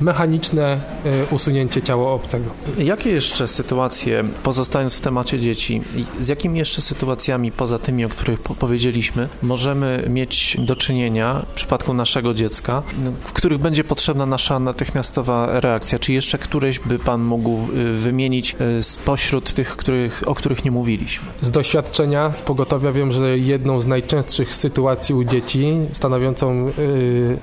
mechaniczne 0.01 0.81
e, 1.05 1.27
usunięcie 1.35 1.83
ciała 1.83 2.13
obcego. 2.13 2.51
Jakie 2.79 3.11
jeszcze 3.11 3.49
sytuacje, 3.49 4.25
pozostając 4.43 4.95
w 4.95 5.01
temacie 5.01 5.41
dzieci, 5.41 5.83
z 6.21 6.29
jakimi 6.29 6.59
jeszcze 6.59 6.81
sytuacjami 6.81 7.53
poza 7.53 7.79
tymi, 7.79 8.05
o 8.05 8.09
których 8.09 8.41
powiedzieliśmy, 8.41 9.29
możemy 9.43 10.05
mieć 10.09 10.57
do 10.59 10.77
czynienia 10.77 11.43
w 11.49 11.55
przypadku 11.55 11.95
naszego 11.95 12.35
dziecka, 12.35 12.83
w 13.25 13.33
których 13.33 13.59
będzie 13.59 13.85
potrzebna 13.85 14.27
nasza 14.27 14.59
natychmiastowa 14.59 15.61
reakcja? 15.61 15.99
Czy 15.99 16.13
jeszcze 16.13 16.39
któreś 16.39 16.79
by 16.79 16.99
Pan 16.99 17.23
mógł 17.23 17.59
wymienić 17.95 18.57
e, 18.79 18.83
spośród 18.83 19.55
tych, 19.55 19.77
których, 19.77 20.23
o 20.27 20.35
których 20.35 20.65
nie 20.65 20.71
mówiliśmy? 20.71 21.27
Z 21.41 21.51
doświadczenia, 21.51 22.33
z 22.33 22.43
pogotowia 22.43 22.93
wiem, 22.93 23.13
że 23.13 23.39
jedną 23.39 23.81
z 23.81 23.87
najczęstszych 23.87 24.55
sytuacji 24.55 25.15
u 25.15 25.25
dzieci 25.25 25.73
stanowiącą 25.93 26.71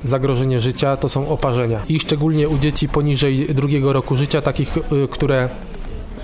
zagrożenie 0.04 0.60
życia 0.60 0.98
to 0.98 1.10
są 1.10 1.30
oparzenia. 1.30 1.80
I 1.89 2.00
szczególnie 2.00 2.46
u 2.47 2.57
dzieci 2.57 2.89
poniżej 2.89 3.47
drugiego 3.55 3.93
roku 3.93 4.15
życia, 4.15 4.41
takich, 4.41 4.77
y, 4.77 5.07
które 5.12 5.49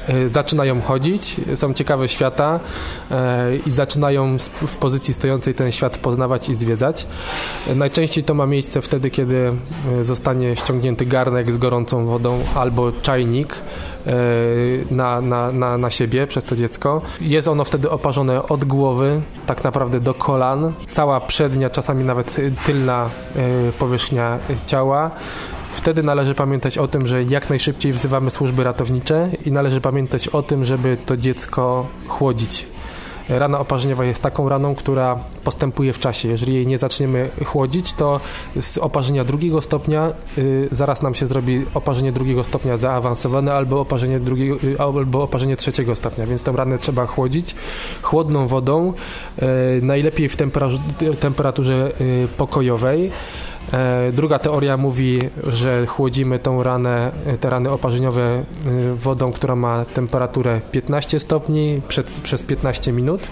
y, 0.09 0.29
zaczynają 0.29 0.81
chodzić, 0.81 1.35
są 1.55 1.73
ciekawe 1.73 2.07
świata 2.07 2.59
y, 3.11 3.15
i 3.65 3.71
zaczynają 3.71 4.37
w 4.67 4.77
pozycji 4.77 5.13
stojącej 5.13 5.53
ten 5.53 5.71
świat 5.71 5.97
poznawać 5.97 6.49
i 6.49 6.55
zwiedzać. 6.55 7.07
Najczęściej 7.75 8.23
to 8.23 8.33
ma 8.33 8.45
miejsce 8.45 8.81
wtedy, 8.81 9.09
kiedy 9.09 9.51
zostanie 10.01 10.55
ściągnięty 10.55 11.05
garnek 11.05 11.51
z 11.51 11.57
gorącą 11.57 12.05
wodą 12.05 12.39
albo 12.55 12.91
czajnik 12.91 13.55
na, 14.91 15.21
na, 15.21 15.51
na, 15.51 15.77
na 15.77 15.89
siebie 15.89 16.27
przez 16.27 16.43
to 16.43 16.55
dziecko. 16.55 17.01
Jest 17.21 17.47
ono 17.47 17.63
wtedy 17.63 17.89
oparzone 17.89 18.43
od 18.43 18.65
głowy, 18.65 19.21
tak 19.45 19.63
naprawdę 19.63 19.99
do 19.99 20.13
kolan. 20.13 20.73
Cała 20.91 21.21
przednia, 21.21 21.69
czasami 21.69 22.03
nawet 22.03 22.35
tylna 22.65 23.09
powierzchnia 23.79 24.39
ciała 24.65 25.11
Wtedy 25.73 26.03
należy 26.03 26.35
pamiętać 26.35 26.77
o 26.77 26.87
tym, 26.87 27.07
że 27.07 27.23
jak 27.23 27.49
najszybciej 27.49 27.93
wzywamy 27.93 28.31
służby 28.31 28.63
ratownicze 28.63 29.29
i 29.45 29.51
należy 29.51 29.81
pamiętać 29.81 30.27
o 30.27 30.41
tym, 30.41 30.65
żeby 30.65 30.97
to 31.05 31.17
dziecko 31.17 31.87
chłodzić. 32.07 32.65
Rana 33.29 33.59
oparzeniowa 33.59 34.05
jest 34.05 34.21
taką 34.21 34.49
raną, 34.49 34.75
która 34.75 35.19
postępuje 35.43 35.93
w 35.93 35.99
czasie. 35.99 36.29
Jeżeli 36.29 36.53
jej 36.53 36.67
nie 36.67 36.77
zaczniemy 36.77 37.29
chłodzić, 37.45 37.93
to 37.93 38.19
z 38.61 38.77
oparzenia 38.77 39.23
drugiego 39.23 39.61
stopnia 39.61 40.13
y, 40.37 40.67
zaraz 40.71 41.01
nam 41.01 41.13
się 41.13 41.27
zrobi 41.27 41.65
oparzenie 41.73 42.11
drugiego 42.11 42.43
stopnia 42.43 42.77
zaawansowane 42.77 43.53
albo 43.53 43.81
oparzenie, 43.81 44.19
drugiego, 44.19 44.55
y, 44.63 44.79
albo 44.79 45.23
oparzenie 45.23 45.55
trzeciego 45.55 45.95
stopnia, 45.95 46.27
więc 46.27 46.43
tę 46.43 46.51
ranę 46.51 46.77
trzeba 46.77 47.05
chłodzić 47.05 47.55
chłodną 48.01 48.47
wodą, 48.47 48.93
y, 49.41 49.81
najlepiej 49.81 50.29
w 50.29 50.37
temperaturze 51.19 51.91
y, 52.01 52.27
pokojowej. 52.37 53.11
E, 53.73 54.11
druga 54.11 54.39
teoria 54.39 54.77
mówi, 54.77 55.19
że 55.47 55.85
chłodzimy 55.85 56.39
tą 56.39 56.63
ranę, 56.63 57.11
te 57.39 57.49
rany 57.49 57.69
oparzeniowe 57.69 58.21
e, 58.21 58.43
wodą, 58.95 59.31
która 59.31 59.55
ma 59.55 59.85
temperaturę 59.85 60.61
15 60.71 61.19
stopni 61.19 61.81
przed, 61.87 62.07
przez 62.07 62.43
15 62.43 62.91
minut. 62.91 63.27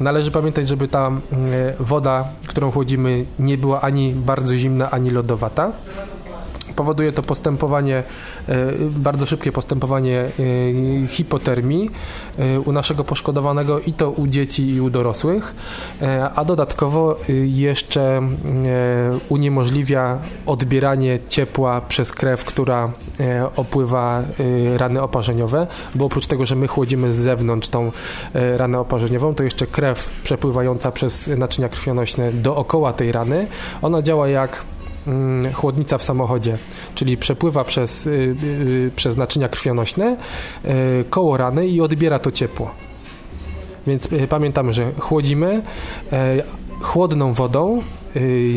Należy 0.00 0.30
pamiętać, 0.30 0.68
żeby 0.68 0.88
ta 0.88 1.08
e, 1.08 1.12
woda, 1.80 2.24
którą 2.46 2.70
chłodzimy, 2.70 3.24
nie 3.38 3.58
była 3.58 3.80
ani 3.80 4.12
bardzo 4.12 4.56
zimna, 4.56 4.90
ani 4.90 5.10
lodowata. 5.10 5.72
Powoduje 6.80 7.12
to 7.12 7.22
postępowanie, 7.22 8.02
e, 8.48 8.54
bardzo 8.90 9.26
szybkie 9.26 9.52
postępowanie 9.52 10.20
e, 11.04 11.08
hipotermii 11.08 11.90
e, 12.38 12.60
u 12.60 12.72
naszego 12.72 13.04
poszkodowanego 13.04 13.80
i 13.80 13.92
to 13.92 14.10
u 14.10 14.26
dzieci 14.26 14.70
i 14.70 14.80
u 14.80 14.90
dorosłych, 14.90 15.54
a 16.34 16.44
dodatkowo 16.44 17.16
jeszcze 17.44 18.22
uniemożliwia 19.28 20.18
odbieranie 20.46 21.18
ciepła 21.28 21.80
przez 21.80 22.12
krew, 22.12 22.44
która 22.44 22.92
opływa 23.56 24.22
rany 24.76 25.02
oparzeniowe, 25.02 25.66
bo 25.94 26.04
oprócz 26.04 26.26
tego, 26.26 26.46
że 26.46 26.56
my 26.56 26.68
chłodzimy 26.68 27.12
z 27.12 27.16
zewnątrz 27.16 27.68
tą 27.68 27.92
ranę 28.56 28.80
oparzeniową, 28.80 29.34
to 29.34 29.42
jeszcze 29.42 29.66
krew 29.66 30.10
przepływająca 30.22 30.92
przez 30.92 31.30
naczynia 31.36 31.68
krwionośne 31.68 32.32
dookoła 32.32 32.92
tej 32.92 33.12
rany, 33.12 33.46
ona 33.82 34.02
działa 34.02 34.28
jak 34.28 34.64
chłodnica 35.54 35.98
w 35.98 36.02
samochodzie, 36.02 36.58
czyli 36.94 37.16
przepływa 37.16 37.64
przez, 37.64 38.08
przez 38.96 39.16
naczynia 39.16 39.48
krwionośne 39.48 40.16
koło 41.10 41.36
rany 41.36 41.68
i 41.68 41.80
odbiera 41.80 42.18
to 42.18 42.30
ciepło. 42.30 42.70
Więc 43.86 44.08
pamiętamy, 44.28 44.72
że 44.72 44.92
chłodzimy 44.98 45.62
chłodną 46.80 47.32
wodą, 47.32 47.82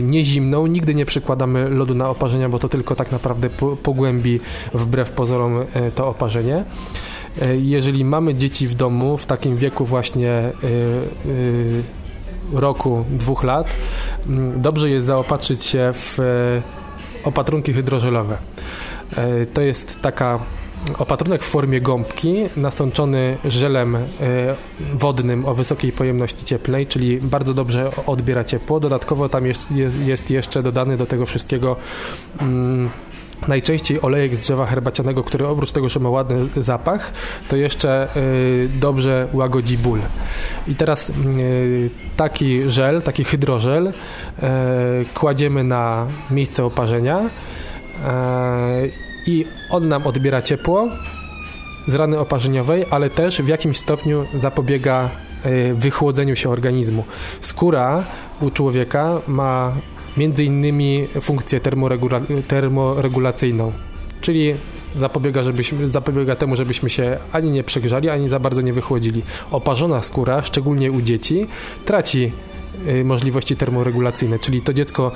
nie 0.01 0.23
zimną, 0.23 0.67
nigdy 0.67 0.95
nie 0.95 1.05
przykładamy 1.05 1.69
lodu 1.69 1.95
na 1.95 2.09
oparzenia, 2.09 2.49
bo 2.49 2.59
to 2.59 2.69
tylko 2.69 2.95
tak 2.95 3.11
naprawdę 3.11 3.49
pogłębi 3.83 4.39
wbrew 4.73 5.11
pozorom 5.11 5.65
to 5.95 6.07
oparzenie. 6.07 6.63
Jeżeli 7.61 8.05
mamy 8.05 8.35
dzieci 8.35 8.67
w 8.67 8.75
domu 8.75 9.17
w 9.17 9.25
takim 9.25 9.57
wieku 9.57 9.85
właśnie 9.85 10.29
e, 10.29 10.51
e, 10.51 10.51
roku, 12.53 13.05
dwóch 13.09 13.43
lat, 13.43 13.67
mm, 14.27 14.61
dobrze 14.61 14.89
jest 14.89 15.05
zaopatrzyć 15.05 15.63
się 15.63 15.91
w 15.93 16.17
opatrunki 17.23 17.73
hydrożelowe. 17.73 18.37
To 19.53 19.61
jest 19.61 20.01
taka 20.01 20.39
opatrunek 20.97 21.43
w 21.43 21.47
formie 21.49 21.81
gąbki 21.81 22.35
nasączony 22.57 23.37
żelem 23.45 23.97
wodnym 24.93 25.45
o 25.45 25.53
wysokiej 25.53 25.91
pojemności 25.91 26.45
cieplnej, 26.45 26.87
czyli 26.87 27.17
bardzo 27.21 27.53
dobrze 27.53 27.89
odbiera 28.05 28.43
ciepło. 28.43 28.79
Dodatkowo 28.79 29.29
tam 29.29 29.45
jest, 29.45 29.69
jest 30.05 30.29
jeszcze 30.29 30.63
dodany 30.63 30.97
do 30.97 31.05
tego 31.05 31.25
wszystkiego 31.25 31.75
mm, 32.41 32.89
najczęściej 33.47 34.01
olejek 34.01 34.37
z 34.37 34.39
drzewa 34.39 34.65
herbacianego, 34.65 35.23
który 35.23 35.47
oprócz 35.47 35.71
tego, 35.71 35.89
że 35.89 35.99
ma 35.99 36.09
ładny 36.09 36.35
zapach, 36.57 37.13
to 37.49 37.55
jeszcze 37.55 38.07
y, 38.17 38.69
dobrze 38.79 39.27
łagodzi 39.33 39.77
ból. 39.77 39.99
I 40.67 40.75
teraz 40.75 41.09
y, 41.09 41.89
taki 42.17 42.69
żel, 42.69 43.01
taki 43.01 43.23
hydrożel 43.23 43.87
y, 43.87 43.93
kładziemy 45.13 45.63
na 45.63 46.07
miejsce 46.31 46.65
oparzenia 46.65 47.29
i 49.27 49.45
on 49.69 49.87
nam 49.87 50.07
odbiera 50.07 50.41
ciepło 50.41 50.87
z 51.87 51.95
rany 51.95 52.19
oparzeniowej, 52.19 52.85
ale 52.89 53.09
też 53.09 53.41
w 53.41 53.47
jakimś 53.47 53.77
stopniu 53.77 54.25
zapobiega 54.33 55.09
wychłodzeniu 55.73 56.35
się 56.35 56.49
organizmu. 56.49 57.03
Skóra 57.41 58.03
u 58.41 58.49
człowieka 58.49 59.21
ma 59.27 59.71
między 60.17 60.43
innymi 60.43 61.07
funkcję 61.21 61.59
termoregula 61.59 62.21
termoregulacyjną, 62.47 63.71
czyli 64.21 64.55
zapobiega, 64.95 65.43
żebyśmy, 65.43 65.89
zapobiega 65.89 66.35
temu, 66.35 66.55
żebyśmy 66.55 66.89
się 66.89 67.17
ani 67.31 67.51
nie 67.51 67.63
przegrzali, 67.63 68.09
ani 68.09 68.29
za 68.29 68.39
bardzo 68.39 68.61
nie 68.61 68.73
wychłodzili. 68.73 69.21
Oparzona 69.51 70.01
skóra, 70.01 70.41
szczególnie 70.41 70.91
u 70.91 71.01
dzieci, 71.01 71.47
traci 71.85 72.31
y, 72.87 73.03
możliwości 73.03 73.55
termoregulacyjne, 73.55 74.39
czyli 74.39 74.61
to 74.61 74.73
dziecko, 74.73 75.11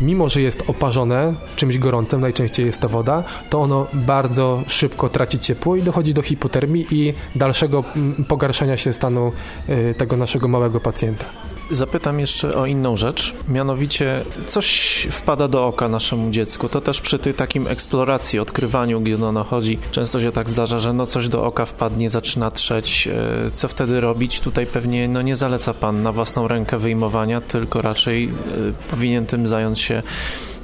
mimo 0.00 0.28
że 0.28 0.40
jest 0.40 0.64
oparzone 0.66 1.34
czymś 1.56 1.78
gorącym, 1.78 2.20
najczęściej 2.20 2.66
jest 2.66 2.80
to 2.80 2.88
woda, 2.88 3.24
to 3.50 3.60
ono 3.60 3.86
bardzo 3.92 4.62
szybko 4.66 5.08
traci 5.08 5.38
ciepło 5.38 5.76
i 5.76 5.82
dochodzi 5.82 6.14
do 6.14 6.22
hipotermii 6.22 6.86
i 6.90 7.14
dalszego 7.34 7.84
pogarszania 8.28 8.76
się 8.76 8.92
stanu 8.92 9.32
y, 9.68 9.94
tego 9.94 10.16
naszego 10.16 10.48
małego 10.48 10.80
pacjenta. 10.80 11.53
Zapytam 11.70 12.20
jeszcze 12.20 12.54
o 12.54 12.66
inną 12.66 12.96
rzecz, 12.96 13.34
mianowicie 13.48 14.24
coś 14.46 14.68
wpada 15.10 15.48
do 15.48 15.66
oka 15.66 15.88
naszemu 15.88 16.30
dziecku. 16.30 16.68
To 16.68 16.80
też 16.80 17.00
przy 17.00 17.18
tej 17.18 17.34
takim 17.34 17.66
eksploracji, 17.66 18.38
odkrywaniu, 18.38 19.00
gdzie 19.00 19.26
ono 19.26 19.44
chodzi, 19.44 19.78
często 19.90 20.20
się 20.20 20.32
tak 20.32 20.50
zdarza, 20.50 20.78
że 20.78 20.92
no 20.92 21.06
coś 21.06 21.28
do 21.28 21.44
oka 21.44 21.64
wpadnie, 21.64 22.10
zaczyna 22.10 22.50
trzeć. 22.50 23.08
E, 23.08 23.50
co 23.54 23.68
wtedy 23.68 24.00
robić? 24.00 24.40
Tutaj 24.40 24.66
pewnie 24.66 25.08
no 25.08 25.22
nie 25.22 25.36
zaleca 25.36 25.74
pan 25.74 26.02
na 26.02 26.12
własną 26.12 26.48
rękę 26.48 26.78
wyjmowania, 26.78 27.40
tylko 27.40 27.82
raczej 27.82 28.24
e, 28.24 28.30
powinien 28.90 29.26
tym 29.26 29.48
zająć 29.48 29.80
się 29.80 30.02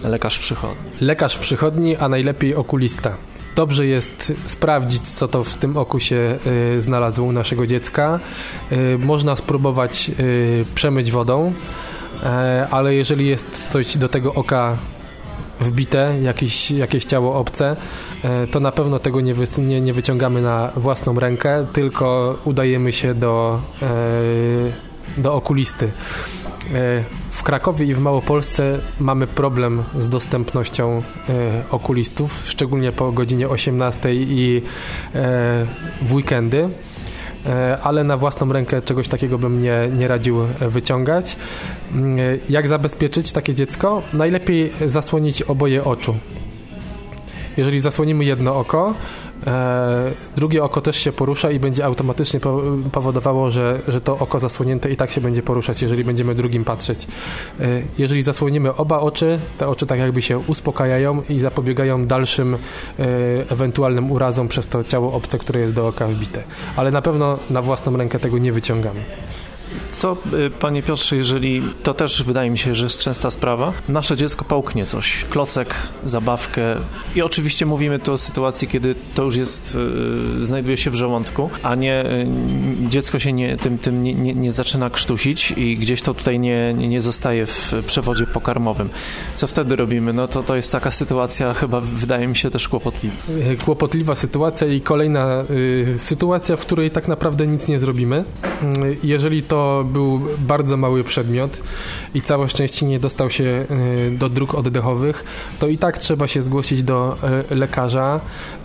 lekarz 0.04 0.38
przychodni. 0.38 0.90
Lekarz 1.00 1.38
przychodni, 1.38 1.96
a 1.96 2.08
najlepiej 2.08 2.54
okulista 2.54 3.16
dobrze 3.60 3.86
jest 3.86 4.32
sprawdzić, 4.46 5.02
co 5.02 5.28
to 5.28 5.44
w 5.44 5.54
tym 5.54 5.76
oku 5.76 6.00
się 6.00 6.38
y, 6.76 6.82
znalazło 6.82 7.26
u 7.26 7.32
naszego 7.32 7.66
dziecka. 7.66 8.20
Y, 8.72 8.98
można 8.98 9.36
spróbować 9.36 10.10
y, 10.20 10.64
przemyć 10.74 11.10
wodą, 11.10 11.52
ale 12.70 12.94
jeżeli 12.94 13.26
jest 13.26 13.66
coś 13.70 13.96
do 13.96 14.08
tego 14.08 14.34
oka 14.34 14.76
wbite, 15.60 16.20
jakieś, 16.22 16.70
jakieś 16.70 17.04
ciało 17.04 17.34
obce, 17.34 17.76
to 18.50 18.60
na 18.60 18.72
pewno 18.72 18.98
tego 18.98 19.20
nie, 19.20 19.34
wy, 19.34 19.44
nie, 19.58 19.80
nie 19.80 19.92
wyciągamy 19.92 20.42
na 20.42 20.72
własną 20.76 21.20
rękę, 21.20 21.66
tylko 21.72 22.38
udajemy 22.44 22.92
się 22.92 23.14
do, 23.14 23.60
do 25.16 25.34
okulisty. 25.34 25.92
E, 26.74 27.04
w 27.30 27.42
Krakowie 27.42 27.86
i 27.86 27.94
w 27.94 28.00
Małopolsce 28.00 28.78
mamy 29.00 29.26
problem 29.26 29.82
z 29.98 30.08
dostępnością 30.08 31.02
e, 31.28 31.62
okulistów, 31.70 32.42
szczególnie 32.44 32.92
po 32.92 33.12
godzinie 33.12 33.48
18 33.48 34.14
i 34.14 34.62
e, 35.14 35.66
w 36.02 36.14
weekendy 36.14 36.68
ale 37.82 38.04
na 38.04 38.16
własną 38.16 38.52
rękę 38.52 38.82
czegoś 38.82 39.08
takiego 39.08 39.38
bym 39.38 39.62
nie, 39.62 39.90
nie 39.96 40.08
radził 40.08 40.36
wyciągać. 40.60 41.36
Jak 42.48 42.68
zabezpieczyć 42.68 43.32
takie 43.32 43.54
dziecko? 43.54 44.02
Najlepiej 44.12 44.72
zasłonić 44.86 45.42
oboje 45.42 45.84
oczu. 45.84 46.14
Jeżeli 47.60 47.80
zasłonimy 47.80 48.24
jedno 48.24 48.56
oko, 48.56 48.94
e, 49.46 50.12
drugie 50.36 50.64
oko 50.64 50.80
też 50.80 50.96
się 50.96 51.12
porusza 51.12 51.50
i 51.50 51.60
będzie 51.60 51.84
automatycznie 51.84 52.40
powodowało, 52.92 53.50
że, 53.50 53.80
że 53.88 54.00
to 54.00 54.18
oko 54.18 54.40
zasłonięte 54.40 54.90
i 54.90 54.96
tak 54.96 55.10
się 55.10 55.20
będzie 55.20 55.42
poruszać, 55.42 55.82
jeżeli 55.82 56.04
będziemy 56.04 56.34
drugim 56.34 56.64
patrzeć. 56.64 57.06
E, 57.60 57.82
jeżeli 57.98 58.22
zasłonimy 58.22 58.74
oba 58.74 59.00
oczy, 59.00 59.38
te 59.58 59.68
oczy 59.68 59.86
tak 59.86 59.98
jakby 59.98 60.22
się 60.22 60.38
uspokajają 60.38 61.22
i 61.28 61.40
zapobiegają 61.40 62.06
dalszym 62.06 62.54
e, 62.54 62.58
ewentualnym 63.50 64.10
urazom 64.10 64.48
przez 64.48 64.66
to 64.66 64.84
ciało 64.84 65.12
obce, 65.12 65.38
które 65.38 65.60
jest 65.60 65.74
do 65.74 65.88
oka 65.88 66.06
wbite. 66.06 66.42
Ale 66.76 66.90
na 66.90 67.02
pewno 67.02 67.38
na 67.50 67.62
własną 67.62 67.96
rękę 67.96 68.18
tego 68.18 68.38
nie 68.38 68.52
wyciągamy. 68.52 69.00
Co, 69.90 70.16
y, 70.46 70.50
panie 70.50 70.82
Piotrze, 70.82 71.16
jeżeli 71.16 71.62
to 71.82 71.94
też 71.94 72.22
wydaje 72.22 72.50
mi 72.50 72.58
się, 72.58 72.74
że 72.74 72.84
jest 72.84 72.98
częsta 72.98 73.30
sprawa, 73.30 73.72
nasze 73.88 74.16
dziecko 74.16 74.44
pałknie 74.44 74.86
coś, 74.86 75.24
klocek, 75.30 75.74
zabawkę 76.04 76.62
i 77.14 77.22
oczywiście 77.22 77.66
mówimy 77.66 77.98
tu 77.98 78.12
o 78.12 78.18
sytuacji, 78.18 78.68
kiedy 78.68 78.94
to 79.14 79.22
już 79.22 79.36
jest, 79.36 79.78
yy, 80.38 80.46
znajduje 80.46 80.76
się 80.76 80.90
w 80.90 80.94
żołądku, 80.94 81.50
a 81.62 81.74
nie 81.74 82.04
yy, 82.80 82.88
dziecko 82.88 83.18
się 83.18 83.32
nie, 83.32 83.56
tym, 83.56 83.78
tym 83.78 84.02
nie, 84.02 84.14
nie, 84.14 84.34
nie, 84.34 84.52
zaczyna 84.52 84.90
krztusić 84.90 85.50
i 85.50 85.76
gdzieś 85.76 86.02
to 86.02 86.14
tutaj 86.14 86.38
nie, 86.38 86.74
nie 86.74 87.00
zostaje 87.00 87.46
w 87.46 87.74
przewodzie 87.86 88.26
pokarmowym. 88.26 88.88
Co 89.36 89.46
wtedy 89.46 89.76
robimy? 89.76 90.12
No 90.12 90.28
to 90.28 90.42
to 90.42 90.56
jest 90.56 90.72
taka 90.72 90.90
sytuacja 90.90 91.54
chyba 91.54 91.80
wydaje 91.80 92.28
mi 92.28 92.36
się 92.36 92.50
też 92.50 92.68
kłopotliwa. 92.68 93.16
Kłopotliwa 93.64 94.14
sytuacja 94.14 94.66
i 94.66 94.80
kolejna 94.80 95.44
y, 95.50 95.94
sytuacja, 95.98 96.56
w 96.56 96.60
której 96.60 96.90
tak 96.90 97.08
naprawdę 97.08 97.46
nic 97.46 97.68
nie 97.68 97.78
zrobimy. 97.78 98.24
Y, 98.84 98.96
jeżeli 99.02 99.42
to 99.42 99.79
był 99.84 100.20
bardzo 100.38 100.76
mały 100.76 101.04
przedmiot 101.04 101.62
i 102.14 102.22
całe 102.22 102.48
szczęście 102.48 102.86
nie 102.86 103.00
dostał 103.00 103.30
się 103.30 103.44
e, 103.44 103.66
do 104.10 104.28
dróg 104.28 104.54
oddechowych, 104.54 105.24
to 105.58 105.68
i 105.68 105.78
tak 105.78 105.98
trzeba 105.98 106.26
się 106.26 106.42
zgłosić 106.42 106.82
do 106.82 107.16
e, 107.50 107.54
lekarza, 107.54 108.20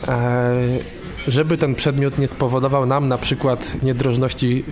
e, 0.08 0.54
żeby 1.28 1.58
ten 1.58 1.76
przedmiot 1.76 2.20
nie 2.20 2.28
spowodował 2.28 2.86
nam 2.86 3.08
na 3.08 3.18
przykład 3.18 3.84
niedrożności 3.84 4.66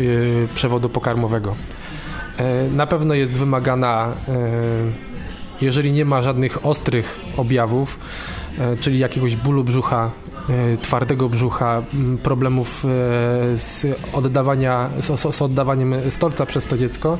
przewodu 0.55 0.89
pokarmowego. 0.89 1.55
Na 2.71 2.87
pewno 2.87 3.13
jest 3.13 3.31
wymagana, 3.31 4.11
jeżeli 5.61 5.91
nie 5.91 6.05
ma 6.05 6.21
żadnych 6.21 6.65
ostrych 6.65 7.19
objawów, 7.37 7.99
czyli 8.79 8.99
jakiegoś 8.99 9.35
bólu 9.35 9.63
brzucha 9.63 10.11
twardego 10.81 11.29
brzucha, 11.29 11.83
problemów 12.23 12.85
e, 12.85 12.87
z, 13.57 13.85
oddawania, 14.13 14.89
z, 15.01 15.35
z 15.35 15.41
oddawaniem 15.41 15.95
stolca 16.09 16.45
przez 16.45 16.65
to 16.65 16.77
dziecko, 16.77 17.17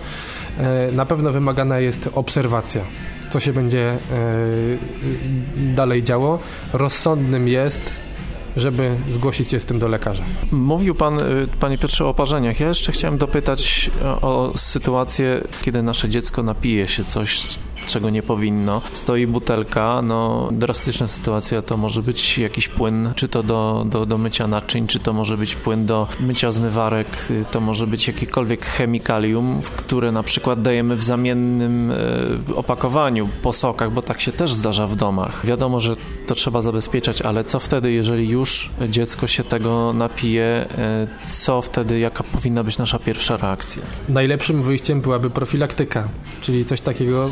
e, 0.58 0.92
na 0.92 1.06
pewno 1.06 1.32
wymagana 1.32 1.80
jest 1.80 2.10
obserwacja 2.14 2.82
co 3.34 3.40
się 3.40 3.54
będzie 3.54 3.98
dalej 5.56 6.04
działo. 6.04 6.40
Rozsądnym 6.74 7.48
jest 7.48 8.04
żeby 8.58 8.96
zgłosić 9.10 9.50
się 9.50 9.60
z 9.60 9.66
tym 9.66 9.80
do 9.80 9.88
lekarza. 9.88 10.24
Mówił 10.52 10.96
pan, 10.96 11.18
panie 11.60 11.78
Piotrze, 11.78 12.06
o 12.06 12.10
oparzeniach. 12.10 12.60
Ja 12.60 12.68
jeszcze 12.68 12.92
chciałem 12.92 13.18
dopytać 13.18 13.92
o 14.22 14.52
sytuację, 14.56 15.44
kiedy 15.62 15.84
nasze 15.84 16.10
dziecko 16.10 16.44
napije 16.44 16.88
się 16.88 17.04
coś, 17.04 17.58
czego 17.86 18.10
nie 18.10 18.24
powinno. 18.24 18.82
Stoi 18.94 19.28
butelka, 19.28 20.02
no 20.06 20.50
drastyczna 20.52 21.08
sytuacja 21.08 21.62
to 21.62 21.78
może 21.78 22.02
być 22.02 22.38
jakiś 22.38 22.68
płyn, 22.68 23.14
czy 23.16 23.28
to 23.28 23.44
do, 23.44 23.86
do, 23.90 24.06
do 24.06 24.18
mycia 24.18 24.48
naczyń, 24.48 24.88
czy 24.88 25.00
to 25.00 25.14
może 25.14 25.38
być 25.38 25.56
płyn 25.56 25.86
do 25.86 26.08
mycia 26.20 26.52
zmywarek, 26.52 27.08
to 27.52 27.60
może 27.60 27.88
być 27.88 28.08
jakiekolwiek 28.08 28.66
chemikalium, 28.66 29.62
które 29.76 30.12
na 30.12 30.24
przykład 30.24 30.62
dajemy 30.62 30.96
w 30.96 31.04
zamiennym 31.04 31.92
e, 31.92 32.56
opakowaniu 32.56 33.30
po 33.42 33.54
sokach, 33.54 33.92
bo 33.92 34.02
tak 34.02 34.22
się 34.22 34.32
też 34.32 34.54
zdarza 34.54 34.88
w 34.88 34.96
domach. 34.96 35.46
Wiadomo, 35.46 35.80
że 35.80 35.96
to 36.28 36.36
trzeba 36.36 36.62
zabezpieczać, 36.62 37.22
ale 37.22 37.44
co 37.44 37.60
wtedy, 37.60 37.92
jeżeli 37.92 38.30
już 38.30 38.70
dziecko 38.90 39.28
się 39.28 39.44
tego 39.44 39.94
napije, 39.94 40.46
e, 40.46 41.08
co 41.26 41.62
wtedy, 41.62 42.00
jaka 42.00 42.24
powinna 42.24 42.64
być 42.64 42.78
nasza 42.78 43.00
pierwsza 43.00 43.38
reakcja? 43.38 43.84
Najlepszym 44.10 44.62
wyjściem 44.62 45.02
byłaby 45.02 45.30
profilaktyka, 45.30 46.08
czyli 46.42 46.66
coś 46.66 46.82
takiego 46.82 47.30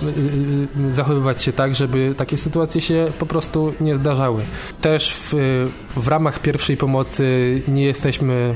zachowywać 0.89 1.43
się 1.43 1.53
tak, 1.53 1.75
żeby 1.75 2.13
takie 2.17 2.37
sytuacje 2.37 2.81
się 2.81 3.11
po 3.19 3.25
prostu 3.25 3.73
nie 3.81 3.95
zdarzały. 3.95 4.43
Też 4.81 5.13
w, 5.13 5.33
w 5.95 6.07
ramach 6.07 6.39
pierwszej 6.39 6.77
pomocy 6.77 7.61
nie 7.67 7.83
jesteśmy 7.83 8.55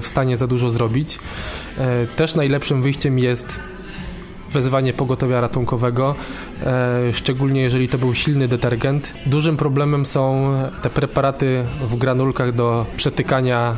w 0.00 0.06
stanie 0.06 0.36
za 0.36 0.46
dużo 0.46 0.70
zrobić. 0.70 1.18
Też 2.16 2.34
najlepszym 2.34 2.82
wyjściem 2.82 3.18
jest 3.18 3.60
wezwanie 4.50 4.92
pogotowia 4.92 5.40
ratunkowego, 5.40 6.14
e, 6.66 7.12
szczególnie 7.12 7.60
jeżeli 7.60 7.88
to 7.88 7.98
był 7.98 8.14
silny 8.14 8.48
detergent. 8.48 9.14
Dużym 9.26 9.56
problemem 9.56 10.06
są 10.06 10.54
te 10.82 10.90
preparaty 10.90 11.64
w 11.80 11.96
granulkach 11.96 12.52
do 12.52 12.86
przetykania 12.96 13.74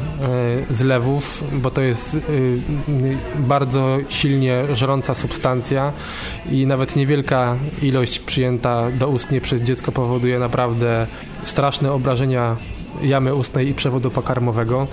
e, 0.71 0.75
zlewów, 0.75 1.45
bo 1.53 1.71
to 1.71 1.81
jest 1.81 2.15
e, 2.15 2.19
bardzo 3.39 3.99
silnie 4.09 4.63
żrąca 4.73 5.15
substancja 5.15 5.93
i 6.51 6.67
nawet 6.67 6.97
niewielka 6.97 7.57
ilość 7.83 8.19
przyjęta 8.19 8.91
do 8.91 9.09
ustnie 9.09 9.41
przez 9.41 9.63
dziecko 9.63 9.93
powoduje 9.93 10.39
naprawdę 10.39 11.07
straszne 11.43 11.93
obrażenia 11.93 12.57
jamy 13.03 13.35
ustnej 13.35 13.69
i 13.69 13.75
przewodu 13.75 14.11
pokarmowego. 14.11 14.87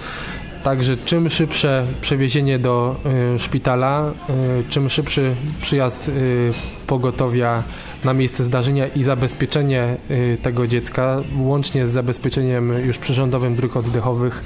Także 0.68 0.98
czym 0.98 1.30
szybsze 1.30 1.86
przewiezienie 2.02 2.60
do 2.60 2.96
y, 3.36 3.40
szpitala, 3.40 4.14
y, 4.60 4.70
czym 4.70 4.90
szybszy 4.90 5.36
przyjazd 5.62 6.08
y, 6.10 6.52
pogotowia 6.88 7.64
na 8.04 8.14
miejsce 8.14 8.44
zdarzenia 8.44 8.88
i 8.88 9.04
zabezpieczenie 9.04 9.98
y, 10.12 10.38
tego 10.42 10.68
dziecka, 10.68 11.22
łącznie 11.38 11.88
z 11.88 11.92
zabezpieczeniem 11.92 12.86
już 12.86 12.98
przyrządowym 12.98 13.56
dróg 13.56 13.78
oddechowych, 13.78 14.44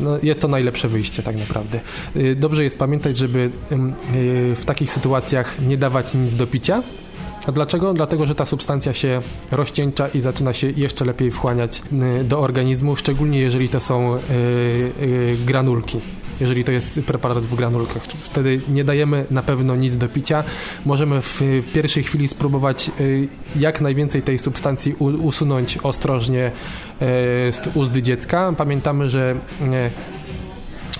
no 0.00 0.18
jest 0.22 0.40
to 0.40 0.48
najlepsze 0.48 0.88
wyjście 0.88 1.22
tak 1.22 1.36
naprawdę. 1.36 1.80
Y, 2.16 2.36
dobrze 2.36 2.64
jest 2.64 2.78
pamiętać, 2.78 3.16
żeby 3.16 3.38
y, 3.38 3.50
w 4.56 4.62
takich 4.64 4.92
sytuacjach 4.92 5.60
nie 5.66 5.78
dawać 5.78 6.14
nic 6.14 6.34
do 6.34 6.46
picia, 6.46 6.82
a 7.46 7.52
dlaczego? 7.52 7.94
Dlatego, 7.94 8.26
że 8.26 8.34
ta 8.34 8.46
substancja 8.46 8.94
się 8.94 9.22
rozcieńcza 9.50 10.08
i 10.08 10.20
zaczyna 10.20 10.52
się 10.52 10.70
jeszcze 10.70 11.04
lepiej 11.04 11.30
wchłaniać 11.30 11.82
y, 12.20 12.24
do 12.24 12.40
organizmu, 12.40 12.96
szczególnie 12.96 13.40
jeżeli 13.40 13.68
to 13.68 13.80
są 13.80 14.14
y, 14.14 14.18
y, 15.02 15.36
granulki 15.46 16.00
jeżeli 16.40 16.64
to 16.64 16.72
jest 16.72 17.00
preparat 17.06 17.38
w 17.38 17.54
granulkach. 17.54 18.02
Wtedy 18.02 18.60
nie 18.68 18.84
dajemy 18.84 19.26
na 19.30 19.42
pewno 19.42 19.76
nic 19.76 19.96
do 19.96 20.08
picia. 20.08 20.44
Możemy 20.84 21.22
w 21.22 21.40
pierwszej 21.72 22.02
chwili 22.02 22.28
spróbować 22.28 22.90
jak 23.56 23.80
najwięcej 23.80 24.22
tej 24.22 24.38
substancji 24.38 24.94
usunąć 24.98 25.78
ostrożnie 25.82 26.52
z 27.50 27.70
ust 27.74 27.96
dziecka. 27.96 28.54
Pamiętamy, 28.56 29.08
że 29.08 29.36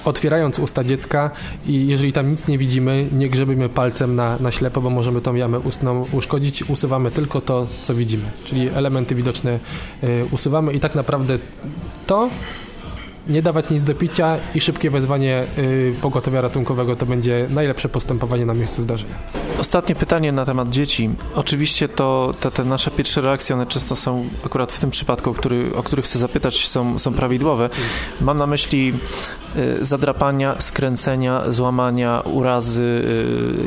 otwierając 0.05 0.59
usta 0.59 0.85
dziecka 0.85 1.31
i 1.67 1.87
jeżeli 1.87 2.13
tam 2.13 2.31
nic 2.31 2.49
nie 2.49 2.59
widzimy, 2.59 3.09
nie 3.13 3.29
grzebimy 3.29 3.69
palcem 3.69 4.17
na, 4.17 4.37
na 4.41 4.51
ślepo, 4.51 4.81
bo 4.81 4.91
możemy 4.91 5.21
tą 5.21 5.35
jamę 5.35 5.59
ustną 5.59 6.07
uszkodzić. 6.13 6.63
Usuwamy 6.63 7.11
tylko 7.11 7.41
to, 7.41 7.67
co 7.83 7.95
widzimy, 7.95 8.25
czyli 8.45 8.69
elementy 8.69 9.15
widoczne 9.15 9.59
y, 10.05 10.25
usuwamy 10.31 10.73
i 10.73 10.81
tak 10.81 10.95
naprawdę 10.95 11.39
to 12.07 12.29
nie 13.29 13.43
dawać 13.43 13.71
nic 13.71 13.85
do 13.85 13.95
picia 13.95 14.37
i 14.55 14.61
szybkie 14.61 14.91
wezwanie 14.91 15.45
y, 15.59 15.95
pogotowia 16.03 16.41
ratunkowego 16.41 16.97
to 16.97 17.07
będzie 17.07 17.47
najlepsze 17.51 17.89
postępowanie 17.89 18.47
na 18.47 18.55
miejscu 18.55 18.83
zdarzenia. 18.83 19.50
Ostatnie 19.59 19.95
pytanie 19.95 20.33
na 20.33 20.45
temat 20.45 20.69
dzieci. 20.69 21.11
Oczywiście 21.35 21.89
to 21.89 22.31
te, 22.41 22.51
te 22.51 22.65
nasze 22.65 22.91
pierwsze 22.91 23.21
reakcje, 23.21 23.57
one 23.57 23.67
często 23.67 23.97
są 23.97 24.25
akurat 24.47 24.73
w 24.73 24.79
tym 24.79 24.91
przypadku, 24.91 25.33
który, 25.33 25.77
o 25.77 25.83
których 25.83 26.05
chcę 26.05 26.19
zapytać, 26.19 26.69
są, 26.69 26.99
są 26.99 27.15
prawidłowe. 27.15 27.71
Mam 28.21 28.39
na 28.39 28.47
myśli 28.47 28.93
y, 29.57 29.85
zadrapania, 29.85 30.61
skręcenia, 30.61 31.53
złamania, 31.53 32.21
urazy, 32.21 32.83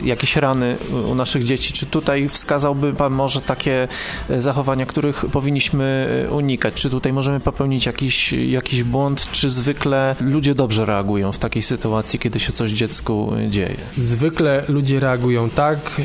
y, 0.03 0.05
jakieś 0.05 0.35
rany 0.35 0.77
u 1.11 1.15
naszych 1.15 1.43
dzieci. 1.43 1.73
Czy 1.73 1.85
tutaj 1.85 2.29
wskazałby 2.29 2.93
Pan 2.93 3.13
może 3.13 3.41
takie 3.41 3.87
y, 4.29 4.41
zachowania, 4.41 4.85
których 4.85 5.25
powinniśmy 5.25 6.07
unikać? 6.31 6.73
Czy 6.73 6.89
tutaj 6.89 7.13
możemy 7.13 7.39
popełnić 7.39 7.85
jakiś, 7.85 8.33
jakiś 8.33 8.83
błąd, 8.83 9.31
czy 9.31 9.49
zwykle 9.49 10.15
ludzie 10.19 10.55
dobrze 10.55 10.85
reagują 10.85 11.31
w 11.31 11.39
takiej 11.39 11.61
sytuacji, 11.61 12.19
kiedy 12.19 12.39
się 12.39 12.51
coś 12.51 12.71
dziecku 12.71 13.33
dzieje? 13.49 13.77
Zwykle 13.97 14.63
ludzie 14.67 14.99
reagują 14.99 15.49
tak, 15.49 15.82
e, 15.99 16.03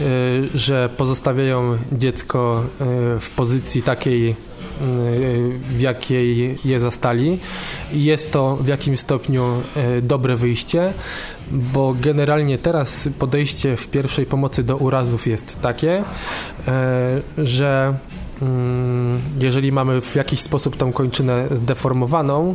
że 0.58 0.88
pozostawiają 0.96 1.78
dziecko 1.92 2.62
e, 2.62 2.84
w 3.20 3.30
pozycji 3.36 3.82
takiej, 3.82 4.30
e, 4.30 4.34
w 5.60 5.80
jakiej 5.80 6.58
je 6.64 6.80
zastali. 6.80 7.38
Jest 7.92 8.30
to 8.30 8.56
w 8.56 8.68
jakimś 8.68 9.00
stopniu 9.00 9.62
dobre 10.02 10.36
wyjście, 10.36 10.92
bo 11.50 11.94
generalnie 12.00 12.58
teraz 12.58 13.08
podejście 13.18 13.76
w 13.76 13.88
pierwszej 13.88 14.26
pomocy 14.26 14.62
do 14.62 14.76
urazów 14.76 15.26
jest 15.26 15.60
takie, 15.60 16.04
że 17.38 17.94
jeżeli 19.40 19.72
mamy 19.72 20.00
w 20.00 20.16
jakiś 20.16 20.40
sposób 20.40 20.76
tą 20.76 20.92
kończynę 20.92 21.48
zdeformowaną, 21.50 22.54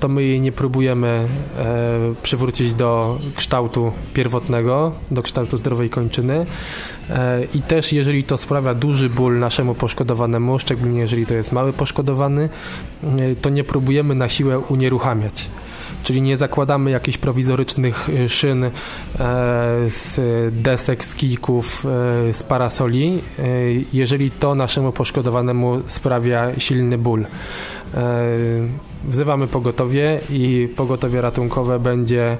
to 0.00 0.08
my 0.08 0.22
jej 0.22 0.40
nie 0.40 0.52
próbujemy 0.52 1.28
e, 1.58 2.14
przywrócić 2.22 2.74
do 2.74 3.18
kształtu 3.36 3.92
pierwotnego, 4.14 4.92
do 5.10 5.22
kształtu 5.22 5.56
zdrowej 5.56 5.90
kończyny. 5.90 6.46
E, 7.10 7.44
I 7.54 7.62
też 7.62 7.92
jeżeli 7.92 8.24
to 8.24 8.38
sprawia 8.38 8.74
duży 8.74 9.10
ból 9.10 9.38
naszemu 9.38 9.74
poszkodowanemu, 9.74 10.58
szczególnie 10.58 11.00
jeżeli 11.00 11.26
to 11.26 11.34
jest 11.34 11.52
mały 11.52 11.72
poszkodowany, 11.72 12.48
e, 13.04 13.08
to 13.36 13.50
nie 13.50 13.64
próbujemy 13.64 14.14
na 14.14 14.28
siłę 14.28 14.58
unieruchamiać 14.58 15.48
czyli 16.02 16.22
nie 16.22 16.36
zakładamy 16.36 16.90
jakichś 16.90 17.18
prowizorycznych 17.18 18.08
y, 18.08 18.28
szyn 18.28 18.64
e, 18.64 18.70
z 19.88 20.20
desek, 20.54 21.04
z 21.04 21.14
kijków, 21.14 21.86
e, 21.86 22.32
z 22.32 22.42
parasoli, 22.42 23.18
e, 23.38 23.42
jeżeli 23.92 24.30
to 24.30 24.54
naszemu 24.54 24.92
poszkodowanemu 24.92 25.82
sprawia 25.86 26.60
silny 26.60 26.98
ból. 26.98 27.26
Wzywamy 29.04 29.46
pogotowie 29.46 30.20
i 30.30 30.68
pogotowie 30.76 31.20
ratunkowe 31.20 31.78
będzie 31.78 32.38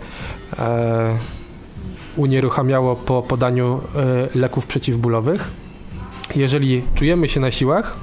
unieruchamiało 2.17 2.97
po 2.97 3.23
podaniu 3.23 3.81
leków 4.35 4.67
przeciwbólowych. 4.67 5.51
Jeżeli 6.37 6.83
czujemy 6.95 7.29
się 7.29 7.41
na 7.41 7.51
siłach, 7.51 7.97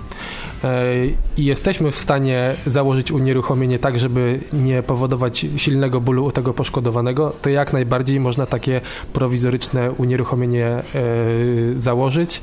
i 1.38 1.46
jesteśmy 1.46 1.92
w 1.92 2.00
stanie 2.00 2.56
założyć 2.66 3.12
unieruchomienie 3.12 3.80
tak, 3.80 4.00
żeby 4.00 4.40
nie 4.54 4.84
powodować 4.84 5.46
silnego 5.58 6.02
bólu 6.02 6.26
u 6.26 6.32
tego 6.32 6.54
poszkodowanego, 6.54 7.34
to 7.42 7.50
jak 7.50 7.74
najbardziej 7.74 8.20
można 8.20 8.46
takie 8.46 8.82
prowizoryczne 9.14 9.92
unieruchomienie 9.92 10.68
e, 10.68 10.84
założyć. 11.76 12.42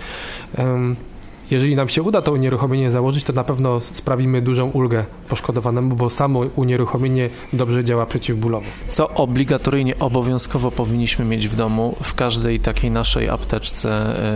Jeżeli 1.51 1.77
nam 1.77 1.89
się 1.89 2.03
uda 2.03 2.23
to 2.23 2.33
unieruchomienie 2.33 2.91
założyć, 2.91 3.25
to 3.25 3.33
na 3.33 3.45
pewno 3.45 3.81
sprawimy 3.81 4.43
dużą 4.43 4.71
ulgę 4.71 5.05
poszkodowanemu, 5.29 5.97
bo 5.97 6.11
samo 6.11 6.41
unieruchomienie 6.57 7.29
dobrze 7.53 7.85
działa 7.85 8.07
przeciwbólowo. 8.07 8.67
Co 8.89 9.09
obligatoryjnie, 9.09 9.99
obowiązkowo 9.99 10.71
powinniśmy 10.71 11.25
mieć 11.25 11.49
w 11.49 11.57
domu, 11.57 11.97
w 12.03 12.15
każdej 12.15 12.61
takiej 12.61 12.91
naszej 12.91 13.29
apteczce 13.29 13.91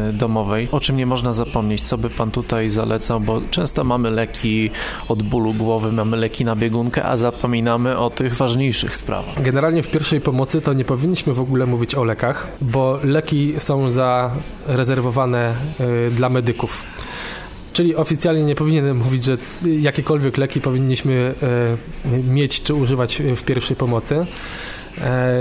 e, 0.08 0.12
domowej? 0.12 0.68
O 0.72 0.80
czym 0.80 0.96
nie 0.96 1.06
można 1.06 1.32
zapomnieć? 1.32 1.84
Co 1.84 1.98
by 1.98 2.10
Pan 2.10 2.30
tutaj 2.30 2.68
zalecał? 2.68 3.20
Bo 3.20 3.40
często 3.50 3.84
mamy 3.84 4.10
leki 4.10 4.70
od 5.08 5.22
bólu 5.22 5.54
głowy, 5.54 5.92
mamy 5.92 6.16
leki 6.16 6.44
na 6.44 6.56
biegunkę, 6.56 7.04
a 7.04 7.16
zapominamy 7.16 7.98
o 7.98 8.10
tych 8.10 8.36
ważniejszych 8.36 8.96
sprawach. 8.96 9.42
Generalnie 9.42 9.82
w 9.82 9.90
pierwszej 9.90 10.20
pomocy 10.20 10.60
to 10.60 10.72
nie 10.72 10.84
powinniśmy 10.84 11.34
w 11.34 11.40
ogóle 11.40 11.66
mówić 11.66 11.94
o 11.94 12.04
lekach, 12.04 12.48
bo 12.60 12.98
leki 13.04 13.54
są 13.58 13.90
zarezerwowane 13.90 15.54
y, 15.80 16.10
dla 16.10 16.28
medyków. 16.28 16.86
Czyli 17.78 17.96
oficjalnie 17.96 18.42
nie 18.42 18.54
powinienem 18.54 18.96
mówić, 18.96 19.24
że 19.24 19.36
jakiekolwiek 19.80 20.36
leki 20.38 20.60
powinniśmy 20.60 21.34
e, 22.04 22.18
mieć 22.22 22.62
czy 22.62 22.74
używać 22.74 23.22
w 23.36 23.44
pierwszej 23.44 23.76
pomocy. 23.76 24.26
E, 25.00 25.36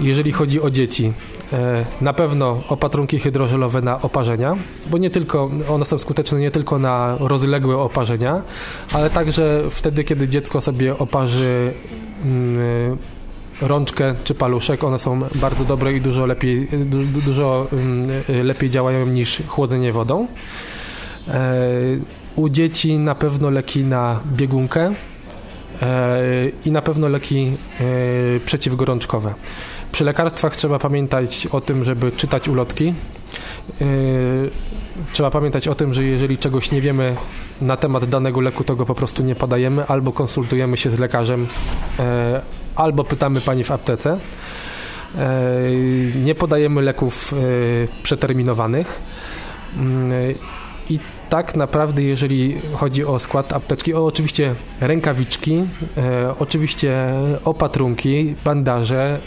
jeżeli 0.00 0.32
chodzi 0.32 0.60
o 0.60 0.70
dzieci, 0.70 1.12
e, 1.52 1.84
na 2.00 2.12
pewno 2.12 2.62
opatrunki 2.68 3.18
hydrożelowe 3.18 3.82
na 3.82 4.02
oparzenia, 4.02 4.56
bo 4.90 4.98
nie 4.98 5.10
tylko 5.10 5.50
one 5.68 5.84
są 5.84 5.98
skuteczne 5.98 6.38
nie 6.38 6.50
tylko 6.50 6.78
na 6.78 7.16
rozległe 7.20 7.78
oparzenia, 7.78 8.42
ale 8.94 9.10
także 9.10 9.62
wtedy, 9.70 10.04
kiedy 10.04 10.28
dziecko 10.28 10.60
sobie 10.60 10.98
oparzy 10.98 11.72
mm, 12.24 12.98
rączkę 13.60 14.14
czy 14.24 14.34
paluszek, 14.34 14.84
one 14.84 14.98
są 14.98 15.20
bardzo 15.34 15.64
dobre 15.64 15.92
i 15.92 16.00
dużo 16.00 16.26
lepiej, 16.26 16.68
dużo 17.24 17.66
mm, 17.72 18.10
lepiej 18.44 18.70
działają 18.70 19.06
niż 19.06 19.42
chłodzenie 19.48 19.92
wodą. 19.92 20.26
E, 21.30 21.52
u 22.36 22.48
dzieci 22.48 22.98
na 22.98 23.14
pewno 23.14 23.50
leki 23.50 23.84
na 23.84 24.20
biegunkę 24.26 24.94
e, 25.82 26.18
i 26.64 26.70
na 26.70 26.82
pewno 26.82 27.08
leki 27.08 27.52
e, 27.80 27.84
przeciwgorączkowe. 28.40 29.34
Przy 29.92 30.04
lekarstwach 30.04 30.56
trzeba 30.56 30.78
pamiętać 30.78 31.46
o 31.52 31.60
tym, 31.60 31.84
żeby 31.84 32.12
czytać 32.12 32.48
ulotki. 32.48 32.94
Trzeba 35.12 35.30
pamiętać 35.30 35.68
o 35.68 35.74
tym, 35.74 35.92
że 35.92 36.04
jeżeli 36.04 36.38
czegoś 36.38 36.70
nie 36.70 36.80
wiemy 36.80 37.16
na 37.60 37.76
temat 37.76 38.04
danego 38.04 38.40
leku, 38.40 38.64
to 38.64 38.76
go 38.76 38.86
po 38.86 38.94
prostu 38.94 39.22
nie 39.22 39.34
podajemy, 39.34 39.86
albo 39.86 40.12
konsultujemy 40.12 40.76
się 40.76 40.90
z 40.90 40.98
lekarzem, 40.98 41.46
albo 42.74 43.04
pytamy 43.04 43.40
pani 43.40 43.64
w 43.64 43.70
aptece. 43.70 44.18
Nie 46.24 46.34
podajemy 46.34 46.82
leków 46.82 47.34
przeterminowanych. 48.02 49.02
Mm, 49.76 50.12
I 50.90 50.98
tak 51.30 51.56
naprawdę, 51.56 52.02
jeżeli 52.02 52.56
chodzi 52.72 53.04
o 53.04 53.18
skład 53.18 53.52
apteczki, 53.52 53.94
o 53.94 54.06
oczywiście 54.06 54.54
rękawiczki, 54.80 55.64
e, 55.96 56.34
oczywiście 56.38 57.12
opatrunki, 57.44 58.34
bandaże, 58.44 59.20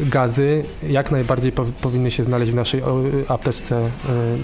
e, 0.00 0.06
gazy, 0.06 0.64
jak 0.88 1.10
najbardziej 1.10 1.52
pow 1.52 1.72
powinny 1.72 2.10
się 2.10 2.24
znaleźć 2.24 2.52
w 2.52 2.54
naszej 2.54 2.82
o, 2.82 3.02
apteczce 3.28 3.76
e, 3.76 3.90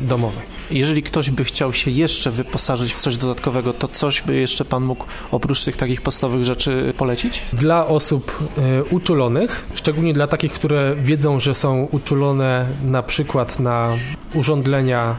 domowej. 0.01 0.43
Jeżeli 0.71 1.03
ktoś 1.03 1.31
by 1.31 1.45
chciał 1.45 1.73
się 1.73 1.91
jeszcze 1.91 2.31
wyposażyć 2.31 2.95
w 2.95 2.99
coś 2.99 3.17
dodatkowego, 3.17 3.73
to 3.73 3.89
coś 3.89 4.23
by 4.23 4.35
jeszcze 4.35 4.65
Pan 4.65 4.85
mógł 4.85 5.05
oprócz 5.31 5.65
tych 5.65 5.77
takich 5.77 6.03
podstawowych 6.03 6.45
rzeczy 6.45 6.93
polecić? 6.99 7.43
Dla 7.53 7.87
osób 7.87 8.39
e, 8.59 8.85
uczulonych, 8.85 9.67
szczególnie 9.75 10.13
dla 10.13 10.27
takich, 10.27 10.53
które 10.53 10.95
wiedzą, 10.97 11.41
że 11.41 11.55
są 11.55 11.89
uczulone 11.91 12.67
na 12.85 13.03
przykład 13.03 13.59
na 13.61 13.97
urządlenia 14.35 15.17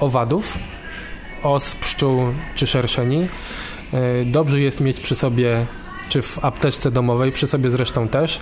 owadów, 0.00 0.58
osp, 1.42 1.78
pszczół 1.80 2.22
czy 2.54 2.66
szerszeni, 2.66 3.28
e, 3.92 4.24
dobrze 4.24 4.60
jest 4.60 4.80
mieć 4.80 5.00
przy 5.00 5.16
sobie, 5.16 5.66
czy 6.08 6.22
w 6.22 6.44
apteczce 6.44 6.90
domowej, 6.90 7.32
przy 7.32 7.46
sobie 7.46 7.70
zresztą 7.70 8.08
też, 8.08 8.40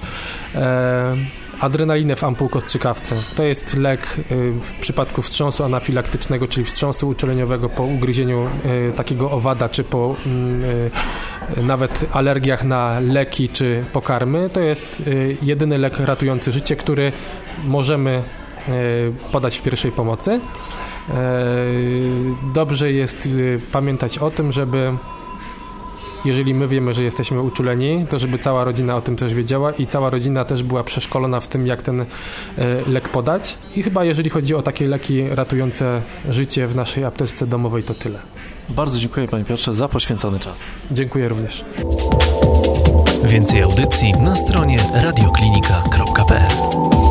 e, 0.55 1.17
adrenalinę 1.61 2.17
w 2.17 2.25
ampułko 2.25 2.61
strzykawce. 2.61 3.17
To 3.35 3.43
jest 3.43 3.75
lek 3.75 4.17
y, 4.33 4.53
w 4.61 4.79
przypadku 4.81 5.23
wstrząsu 5.23 5.65
anafilaktycznego, 5.65 6.49
czyli 6.49 6.67
wstrząsu 6.67 7.09
uczuleniowego 7.09 7.69
po 7.69 7.83
ugryzieniu 7.83 8.49
y, 8.89 8.93
takiego 8.97 9.31
owada, 9.31 9.69
czy 9.69 9.85
po 9.85 10.17
mm, 10.27 10.65
y, 10.65 10.91
nawet 11.63 12.07
alergiach 12.13 12.65
na 12.65 13.01
leki 13.01 13.49
czy 13.49 13.85
pokarmy. 13.93 14.51
To 14.53 14.61
jest 14.61 15.03
jedyny 15.43 15.79
lek 15.79 15.99
ratujący 15.99 16.53
życie, 16.53 16.77
który 16.77 17.13
możemy 17.65 18.23
podać 19.33 19.59
w 19.59 19.63
pierwszej 19.63 19.93
pomocy. 19.93 20.41
Dobrze 22.55 22.93
jest 22.93 23.29
pamiętać 23.73 24.19
o 24.19 24.31
tym, 24.31 24.53
żeby 24.53 24.93
jeżeli 26.25 26.55
my 26.55 26.69
wiemy, 26.69 26.95
że 26.95 27.05
jesteśmy 27.05 27.41
uczuleni, 27.41 28.07
to 28.11 28.19
żeby 28.19 28.39
cała 28.39 28.65
rodzina 28.65 28.97
o 28.97 29.01
tym 29.01 29.17
też 29.17 29.35
wiedziała 29.35 29.73
i 29.73 29.87
cała 29.87 30.11
rodzina 30.11 30.45
też 30.45 30.63
była 30.63 30.85
przeszkolona 30.85 31.41
w 31.41 31.49
tym, 31.49 31.67
jak 31.67 31.83
ten 31.83 32.01
e, 32.01 32.07
lek 32.87 33.09
podać. 33.09 33.59
I 33.77 33.83
chyba 33.83 34.05
jeżeli 34.05 34.31
chodzi 34.31 34.55
o 34.55 34.63
takie 34.63 34.87
leki 34.87 35.29
ratujące 35.29 36.03
życie 36.31 36.67
w 36.67 36.77
naszej 36.77 37.05
apteczce 37.05 37.47
domowej, 37.47 37.83
to 37.83 37.95
tyle. 37.95 38.19
Bardzo 38.69 38.99
dziękuję 38.99 39.29
Panie 39.29 39.45
Piotrze 39.45 39.75
za 39.75 39.89
poświęcony 39.89 40.41
czas. 40.41 40.65
Dziękuję 40.91 41.29
również. 41.29 41.65
Więcej 43.25 43.63
audycji 43.63 44.13
na 44.13 44.37
stronie 44.37 44.79
radioklinika.pl 44.95 47.04